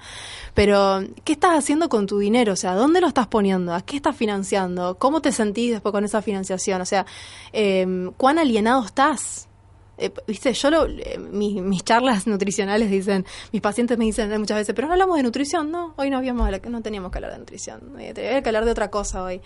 Pero, 0.54 1.02
¿qué 1.24 1.32
estás 1.32 1.58
haciendo 1.58 1.88
con 1.88 2.06
tu 2.06 2.18
dinero? 2.18 2.52
O 2.52 2.56
sea, 2.56 2.74
¿dónde 2.74 3.00
lo 3.00 3.08
estás 3.08 3.26
poniendo? 3.26 3.74
¿A 3.74 3.82
qué 3.82 3.96
estás 3.96 4.16
financiando? 4.16 4.96
¿Cómo 4.98 5.20
te 5.20 5.32
sentís 5.32 5.72
después 5.72 5.92
con 5.92 6.04
esa 6.04 6.22
financiación? 6.22 6.80
O 6.80 6.86
sea, 6.86 7.06
eh, 7.52 8.10
¿cuán 8.16 8.38
alienado 8.38 8.84
estás? 8.84 9.49
Eh, 10.00 10.12
viste, 10.26 10.52
yo 10.52 10.70
lo, 10.70 10.86
eh, 10.86 11.18
mis, 11.18 11.62
mis 11.62 11.84
charlas 11.84 12.26
nutricionales 12.26 12.90
dicen, 12.90 13.24
mis 13.52 13.62
pacientes 13.62 13.98
me 13.98 14.04
dicen 14.04 14.30
muchas 14.38 14.56
veces, 14.56 14.74
pero 14.74 14.88
no 14.88 14.94
hablamos 14.94 15.16
de 15.16 15.22
nutrición, 15.22 15.70
no, 15.70 15.94
hoy 15.96 16.10
no 16.10 16.18
habíamos, 16.18 16.50
no 16.68 16.82
teníamos 16.82 17.10
que 17.10 17.18
hablar 17.18 17.32
de 17.32 17.38
nutrición, 17.38 18.00
eh, 18.00 18.12
tenía 18.14 18.42
que 18.42 18.48
hablar 18.48 18.64
de 18.64 18.70
otra 18.70 18.90
cosa 18.90 19.22
hoy. 19.22 19.40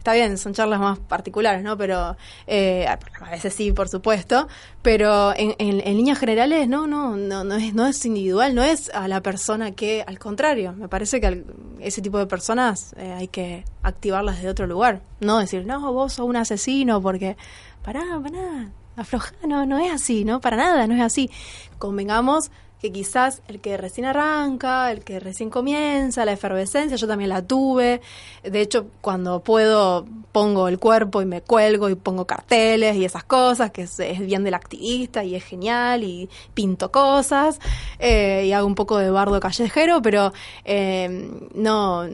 Está 0.00 0.14
bien, 0.14 0.38
son 0.38 0.54
charlas 0.54 0.80
más 0.80 0.98
particulares, 0.98 1.62
¿no? 1.62 1.76
Pero 1.76 2.16
eh, 2.46 2.86
a 2.86 3.30
veces 3.30 3.52
sí, 3.52 3.70
por 3.70 3.90
supuesto, 3.90 4.48
pero 4.80 5.34
en, 5.36 5.54
en, 5.58 5.86
en 5.86 5.96
líneas 5.98 6.18
generales 6.18 6.66
no, 6.68 6.86
no, 6.86 7.16
no, 7.16 7.44
no 7.44 7.56
es, 7.56 7.74
no 7.74 7.86
es 7.86 8.02
individual, 8.06 8.54
no 8.54 8.62
es 8.62 8.90
a 8.94 9.08
la 9.08 9.20
persona 9.20 9.72
que, 9.72 10.02
al 10.06 10.18
contrario, 10.18 10.72
me 10.72 10.88
parece 10.88 11.20
que 11.20 11.26
al, 11.26 11.44
ese 11.80 12.00
tipo 12.00 12.18
de 12.18 12.26
personas 12.26 12.94
eh, 12.96 13.12
hay 13.12 13.28
que 13.28 13.64
activarlas 13.82 14.36
desde 14.36 14.48
otro 14.48 14.66
lugar, 14.66 15.02
no 15.20 15.38
decir, 15.38 15.66
no, 15.66 15.92
vos 15.92 16.14
sos 16.14 16.26
un 16.26 16.36
asesino 16.36 17.02
porque, 17.02 17.36
pará, 17.82 18.02
pará, 18.22 18.70
afloja, 19.02 19.32
no, 19.46 19.66
no 19.66 19.78
es 19.78 19.92
así, 19.92 20.24
¿no? 20.24 20.40
Para 20.40 20.56
nada, 20.56 20.86
no 20.86 20.94
es 20.94 21.00
así. 21.00 21.30
Convengamos 21.78 22.50
que 22.80 22.90
quizás 22.90 23.42
el 23.48 23.60
que 23.60 23.76
recién 23.76 24.06
arranca, 24.06 24.90
el 24.90 25.04
que 25.04 25.20
recién 25.20 25.50
comienza, 25.50 26.24
la 26.24 26.32
efervescencia, 26.32 26.96
yo 26.96 27.06
también 27.06 27.30
la 27.30 27.42
tuve. 27.42 28.00
De 28.42 28.60
hecho, 28.60 28.86
cuando 29.00 29.40
puedo 29.40 30.06
pongo 30.32 30.68
el 30.68 30.78
cuerpo 30.78 31.20
y 31.22 31.26
me 31.26 31.42
cuelgo 31.42 31.88
y 31.88 31.96
pongo 31.96 32.24
carteles 32.24 32.96
y 32.96 33.04
esas 33.04 33.24
cosas, 33.24 33.72
que 33.72 33.82
es, 33.82 33.98
es 33.98 34.20
bien 34.20 34.44
del 34.44 34.54
activista 34.54 35.24
y 35.24 35.34
es 35.34 35.44
genial 35.44 36.04
y 36.04 36.28
pinto 36.54 36.92
cosas 36.92 37.58
eh, 37.98 38.44
y 38.46 38.52
hago 38.52 38.66
un 38.66 38.76
poco 38.76 38.98
de 38.98 39.10
bardo 39.10 39.40
callejero, 39.40 40.00
pero 40.02 40.32
eh, 40.64 41.28
no, 41.54 42.04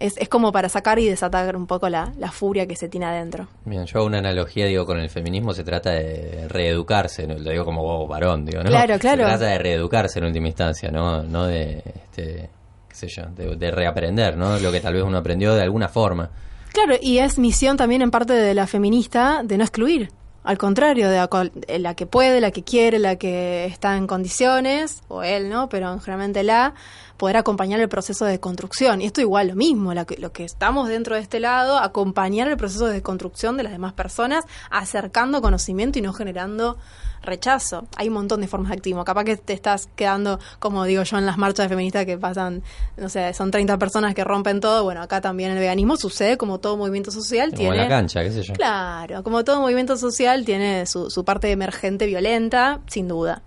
es, 0.00 0.16
es, 0.16 0.28
como 0.28 0.52
para 0.52 0.68
sacar 0.68 0.98
y 0.98 1.06
desatar 1.06 1.54
un 1.54 1.66
poco 1.66 1.88
la, 1.88 2.12
la, 2.18 2.32
furia 2.32 2.66
que 2.66 2.76
se 2.76 2.88
tiene 2.88 3.06
adentro. 3.06 3.46
Bien, 3.64 3.84
yo 3.84 3.98
hago 3.98 4.06
una 4.06 4.18
analogía, 4.18 4.66
digo, 4.66 4.86
con 4.86 4.98
el 4.98 5.10
feminismo 5.10 5.52
se 5.52 5.64
trata 5.64 5.90
de 5.90 6.48
reeducarse, 6.48 7.26
¿no? 7.26 7.34
lo 7.34 7.50
digo 7.50 7.64
como 7.64 7.82
vos, 7.82 8.08
varón, 8.08 8.46
digo, 8.46 8.62
¿no? 8.62 8.70
Claro, 8.70 8.98
claro. 8.98 9.24
Se 9.24 9.28
trata 9.28 9.46
de 9.46 9.58
reeducarse 9.58 9.83
educarse 9.84 10.18
en 10.18 10.24
última 10.24 10.48
instancia, 10.48 10.90
¿no? 10.90 11.22
No 11.22 11.46
de, 11.46 11.82
este, 11.94 12.48
qué 12.88 12.94
sé 12.94 13.08
yo, 13.08 13.24
de, 13.26 13.56
de, 13.56 13.70
reaprender, 13.70 14.36
¿no? 14.36 14.58
Lo 14.58 14.72
que 14.72 14.80
tal 14.80 14.94
vez 14.94 15.02
uno 15.02 15.18
aprendió 15.18 15.54
de 15.54 15.62
alguna 15.62 15.88
forma. 15.88 16.30
Claro, 16.72 16.94
y 17.00 17.18
es 17.18 17.38
misión 17.38 17.76
también 17.76 18.02
en 18.02 18.10
parte 18.10 18.32
de 18.32 18.54
la 18.54 18.66
feminista 18.66 19.42
de 19.44 19.58
no 19.58 19.64
excluir. 19.64 20.10
Al 20.42 20.58
contrario, 20.58 21.08
de 21.08 21.16
la, 21.16 21.50
la 21.78 21.94
que 21.94 22.04
puede, 22.04 22.40
la 22.40 22.50
que 22.50 22.62
quiere, 22.64 22.98
la 22.98 23.16
que 23.16 23.64
está 23.64 23.96
en 23.96 24.06
condiciones, 24.06 25.02
o 25.08 25.22
él, 25.22 25.48
¿no? 25.48 25.68
Pero 25.68 25.98
generalmente 26.00 26.42
la, 26.42 26.74
poder 27.16 27.36
acompañar 27.36 27.80
el 27.80 27.88
proceso 27.88 28.24
de 28.24 28.40
construcción. 28.40 29.00
Y 29.00 29.06
esto 29.06 29.20
igual 29.20 29.48
lo 29.48 29.54
mismo, 29.56 29.94
lo 29.94 30.06
que, 30.06 30.16
lo 30.16 30.32
que 30.32 30.44
estamos 30.44 30.88
dentro 30.88 31.14
de 31.14 31.22
este 31.22 31.40
lado, 31.40 31.78
acompañar 31.78 32.48
el 32.48 32.56
proceso 32.56 32.86
de 32.86 33.02
construcción 33.02 33.56
de 33.56 33.62
las 33.62 33.72
demás 33.72 33.92
personas, 33.92 34.44
acercando 34.70 35.40
conocimiento 35.40 35.98
y 35.98 36.02
no 36.02 36.12
generando 36.12 36.76
rechazo. 37.24 37.86
Hay 37.96 38.08
un 38.08 38.14
montón 38.14 38.40
de 38.40 38.48
formas 38.48 38.70
de 38.70 38.76
activismo. 38.76 39.04
Capaz 39.04 39.24
que 39.24 39.36
te 39.36 39.52
estás 39.52 39.88
quedando, 39.96 40.38
como 40.58 40.84
digo 40.84 41.02
yo, 41.02 41.18
en 41.18 41.26
las 41.26 41.38
marchas 41.38 41.68
feministas 41.68 42.04
que 42.04 42.18
pasan, 42.18 42.62
no 42.96 43.08
sé, 43.08 43.32
son 43.34 43.50
30 43.50 43.78
personas 43.78 44.14
que 44.14 44.24
rompen 44.24 44.60
todo. 44.60 44.84
Bueno, 44.84 45.02
acá 45.02 45.20
también 45.20 45.52
el 45.52 45.58
veganismo 45.58 45.96
sucede 45.96 46.36
como 46.36 46.58
todo 46.58 46.76
movimiento 46.76 47.10
social. 47.10 47.50
Como 47.50 47.58
tiene, 47.58 47.76
en 47.76 47.82
la 47.82 47.88
cancha, 47.88 48.22
qué 48.22 48.30
sé 48.30 48.42
yo. 48.42 48.54
Claro, 48.54 49.22
como 49.22 49.44
todo 49.44 49.60
movimiento 49.60 49.96
social 49.96 50.44
tiene 50.44 50.86
su, 50.86 51.10
su 51.10 51.24
parte 51.24 51.50
emergente 51.50 52.06
violenta, 52.06 52.80
sin 52.86 53.08
duda. 53.08 53.42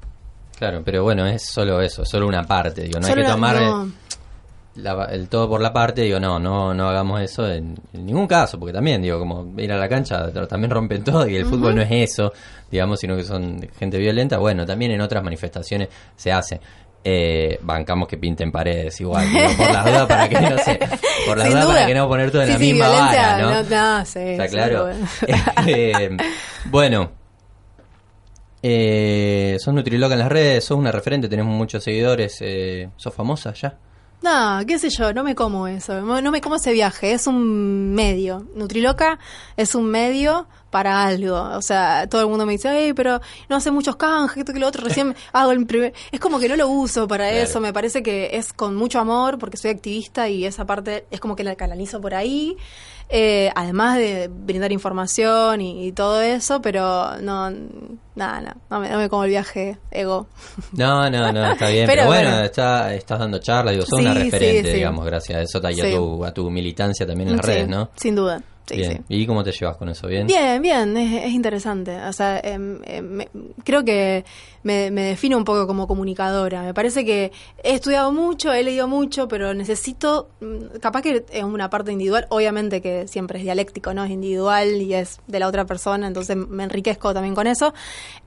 Claro, 0.58 0.82
pero 0.84 1.04
bueno, 1.04 1.26
es 1.28 1.46
solo 1.46 1.82
eso, 1.82 2.04
solo 2.04 2.28
una 2.28 2.44
parte. 2.44 2.82
Digo, 2.82 3.00
no 3.00 3.08
solo 3.08 3.22
hay 3.22 3.28
que 3.28 3.32
tomar 3.32 3.56
no. 3.62 3.84
el, 3.84 4.84
la, 4.84 5.06
el, 5.12 5.30
todo 5.30 5.48
por 5.48 5.62
la 5.62 5.72
parte. 5.72 6.02
Digo, 6.02 6.20
no, 6.20 6.40
no, 6.40 6.74
no 6.74 6.90
hagamos 6.90 7.22
eso 7.22 7.48
en, 7.48 7.76
en, 7.94 8.06
ningún 8.06 8.26
caso, 8.26 8.58
porque 8.58 8.74
también, 8.74 9.02
digo, 9.02 9.20
como 9.20 9.54
ir 9.60 9.72
a 9.72 9.78
la 9.78 9.88
cancha 9.88 10.32
también 10.48 10.72
rompen 10.72 11.04
todo 11.06 11.28
y 11.28 11.36
el 11.36 11.44
uh 11.44 11.48
-huh. 11.48 11.50
fútbol 11.52 11.76
no 11.76 11.84
es 11.84 11.92
eso, 11.92 12.34
digamos, 12.72 13.00
sino 13.00 13.16
que 13.16 13.24
son 13.24 13.70
gente 13.78 14.00
violenta. 14.00 14.40
Bueno, 14.40 14.66
también 14.66 14.92
en 14.92 15.02
otras 15.02 15.24
manifestaciones 15.24 15.90
se 16.16 16.32
hace. 16.32 16.60
Eh, 17.04 17.60
bancamos 17.62 18.08
que 18.08 18.18
pinten 18.18 18.52
paredes 18.52 19.00
igual, 19.00 19.30
digo, 19.32 19.48
por 19.56 19.72
las 19.72 19.86
dudas 19.86 20.06
para 20.08 20.28
que 20.28 20.42
no 20.42 20.58
sé, 20.58 20.80
por 21.26 21.38
las 21.38 21.50
dudas 21.52 21.66
para 21.68 21.86
que 21.86 21.94
no 21.94 22.08
poner 22.08 22.32
todo 22.32 22.42
en 22.42 22.48
sí, 22.48 22.54
la 22.54 22.60
sí, 22.60 22.74
misma 22.74 22.90
vara, 22.90 23.38
¿no? 23.38 23.64
no, 23.64 24.00
no 24.00 24.06
sí, 24.06 24.38
claro. 24.50 24.90
eh, 25.68 26.18
bueno, 26.66 27.12
eh, 28.62 29.58
sos 29.60 29.74
Nutriloca 29.74 30.14
en 30.14 30.20
las 30.20 30.30
redes, 30.30 30.66
sos 30.66 30.78
una 30.78 30.92
referente, 30.92 31.28
tenemos 31.28 31.56
muchos 31.56 31.84
seguidores, 31.84 32.38
eh, 32.42 32.90
sos 32.98 33.14
famosa 33.14 33.54
ya. 33.54 33.78
No, 34.22 34.66
qué 34.66 34.80
sé 34.80 34.90
yo, 34.90 35.14
no 35.14 35.24
me 35.24 35.36
como 35.36 35.68
eso, 35.68 36.02
no 36.02 36.32
me 36.32 36.42
como 36.42 36.56
ese 36.56 36.74
viaje, 36.74 37.12
es 37.14 37.28
un 37.28 37.94
medio. 37.94 38.48
Nutriloca 38.56 39.20
es 39.56 39.76
un 39.76 39.86
medio 39.92 40.48
para 40.72 41.04
algo. 41.04 41.36
O 41.56 41.62
sea, 41.62 42.08
todo 42.10 42.22
el 42.22 42.28
mundo 42.28 42.46
me 42.46 42.54
dice, 42.54 42.70
hey, 42.72 42.94
pero 42.96 43.22
no 43.48 43.56
hace 43.56 43.70
muchos 43.70 43.96
canjes, 43.96 44.38
esto 44.38 44.54
que 44.54 44.60
lo 44.60 44.68
otro, 44.68 44.84
recién 44.84 45.16
hago 45.34 45.52
el 45.52 45.66
primer... 45.68 45.94
Es 46.12 46.20
como 46.20 46.40
que 46.40 46.50
no 46.50 46.56
lo 46.56 46.68
uso 46.68 47.08
para 47.08 47.30
claro. 47.30 47.44
eso, 47.44 47.62
me 47.62 47.72
parece 47.74 48.02
que 48.02 48.32
es 48.34 48.54
con 48.54 48.76
mucho 48.76 49.00
amor 49.00 49.38
porque 49.38 49.56
soy 49.56 49.72
activista 49.72 50.28
y 50.28 50.46
esa 50.46 50.66
parte 50.66 51.06
es 51.12 51.20
como 51.20 51.36
que 51.36 51.44
la 51.44 51.56
canalizo 51.56 52.02
por 52.02 52.16
ahí. 52.16 52.58
Eh, 53.10 53.50
además 53.56 53.98
de 53.98 54.28
brindar 54.28 54.72
información 54.74 55.62
y, 55.62 55.88
y, 55.88 55.92
todo 55.94 56.22
eso, 56.22 56.62
pero 56.62 57.18
no, 57.22 57.50
nada, 58.16 58.42
no, 58.42 58.52
no, 58.70 58.80
me, 58.82 58.90
no 58.90 58.98
me 58.98 59.08
como 59.08 59.24
el 59.24 59.30
viaje 59.30 59.78
ego. 59.92 60.28
No, 60.74 61.10
no, 61.10 61.32
no, 61.32 61.52
está 61.54 61.70
bien, 61.70 61.86
pero, 61.88 62.02
pero 62.02 62.08
bueno, 62.08 62.30
bueno, 62.32 62.46
está, 62.46 62.94
estás 62.94 63.20
dando 63.20 63.40
charla, 63.40 63.72
digo, 63.72 63.86
sos 63.86 64.00
sí, 64.00 64.06
una 64.06 64.14
referente, 64.14 64.72
sí, 64.72 64.76
digamos, 64.76 65.06
gracias 65.06 65.38
a 65.38 65.42
eso 65.42 65.62
y 65.70 65.80
a, 65.80 65.96
tu, 65.96 66.26
a 66.26 66.34
tu 66.34 66.50
militancia 66.50 67.08
también 67.08 67.30
en 67.30 67.38
las 67.38 67.46
redes, 67.46 67.70
¿no? 67.70 67.92
Sin 67.96 68.16
duda. 68.16 68.42
Sí, 68.68 68.76
bien. 68.76 69.06
Sí. 69.08 69.22
¿Y 69.22 69.26
cómo 69.26 69.44
te 69.44 69.52
llevas 69.54 69.78
con 69.78 69.88
eso? 69.88 70.08
¿Bien? 70.08 70.28
Bien, 70.28 70.62
bien, 70.62 70.98
es, 70.98 71.24
es 71.24 71.32
interesante. 71.32 71.96
O 72.02 72.12
sea, 72.12 72.40
eh, 72.40 72.60
eh, 72.84 73.02
me, 73.02 73.30
creo 73.64 73.86
que 73.86 74.26
me, 74.68 74.92
defino 74.92 75.38
un 75.38 75.46
poco 75.46 75.66
como 75.66 75.88
comunicadora. 75.88 76.64
Me 76.64 76.74
parece 76.74 77.06
que 77.06 77.32
he 77.64 77.74
estudiado 77.74 78.12
mucho, 78.12 78.54
he 78.54 78.64
leído 78.64 78.88
mucho, 78.88 79.28
pero 79.28 79.54
necesito, 79.54 80.30
mm, 80.42 80.80
capaz 80.82 81.02
que 81.02 81.26
es 81.30 81.44
una 81.44 81.70
parte 81.70 81.92
individual, 81.92 82.28
obviamente 82.30 82.82
que 82.82 83.08
siempre 83.08 83.40
es 83.40 83.44
dialéctico, 83.44 83.94
¿no? 83.94 84.04
Es 84.04 84.12
individual 84.12 84.82
y 84.82 84.94
es 84.94 85.20
de 85.28 85.40
la 85.40 85.48
otra 85.48 85.66
persona, 85.66 86.08
entonces 86.08 86.36
me 86.36 86.64
enriquezco 86.64 87.14
también 87.14 87.36
con 87.36 87.48
eso. 87.48 87.74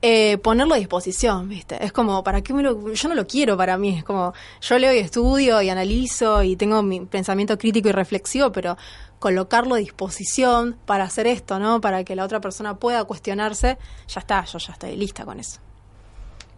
Eh, 0.01 0.37
ponerlo 0.39 0.73
a 0.75 0.77
disposición, 0.77 1.47
¿viste? 1.47 1.83
Es 1.83 1.91
como, 1.91 2.23
¿para 2.23 2.41
qué 2.41 2.53
me 2.53 2.63
lo...? 2.63 2.91
Yo 2.93 3.09
no 3.09 3.15
lo 3.15 3.27
quiero 3.27 3.55
para 3.55 3.77
mí, 3.77 3.97
es 3.97 4.03
como, 4.03 4.33
yo 4.61 4.79
leo 4.79 4.93
y 4.93 4.97
estudio 4.97 5.61
y 5.61 5.69
analizo 5.69 6.43
y 6.43 6.55
tengo 6.55 6.81
mi 6.81 7.01
pensamiento 7.01 7.57
crítico 7.57 7.89
y 7.89 7.91
reflexivo, 7.91 8.51
pero 8.51 8.77
colocarlo 9.19 9.75
a 9.75 9.77
disposición 9.77 10.77
para 10.85 11.03
hacer 11.03 11.27
esto, 11.27 11.59
¿no? 11.59 11.79
Para 11.79 12.03
que 12.03 12.15
la 12.15 12.25
otra 12.25 12.41
persona 12.41 12.77
pueda 12.77 13.03
cuestionarse, 13.03 13.77
ya 14.07 14.19
está, 14.19 14.43
yo 14.45 14.57
ya 14.57 14.73
estoy 14.73 14.95
lista 14.97 15.25
con 15.25 15.39
eso. 15.39 15.59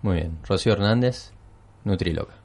Muy 0.03 0.17
bien. 0.17 0.37
Rocío 0.47 0.73
Hernández, 0.73 1.31
Nutriloca. 1.85 2.42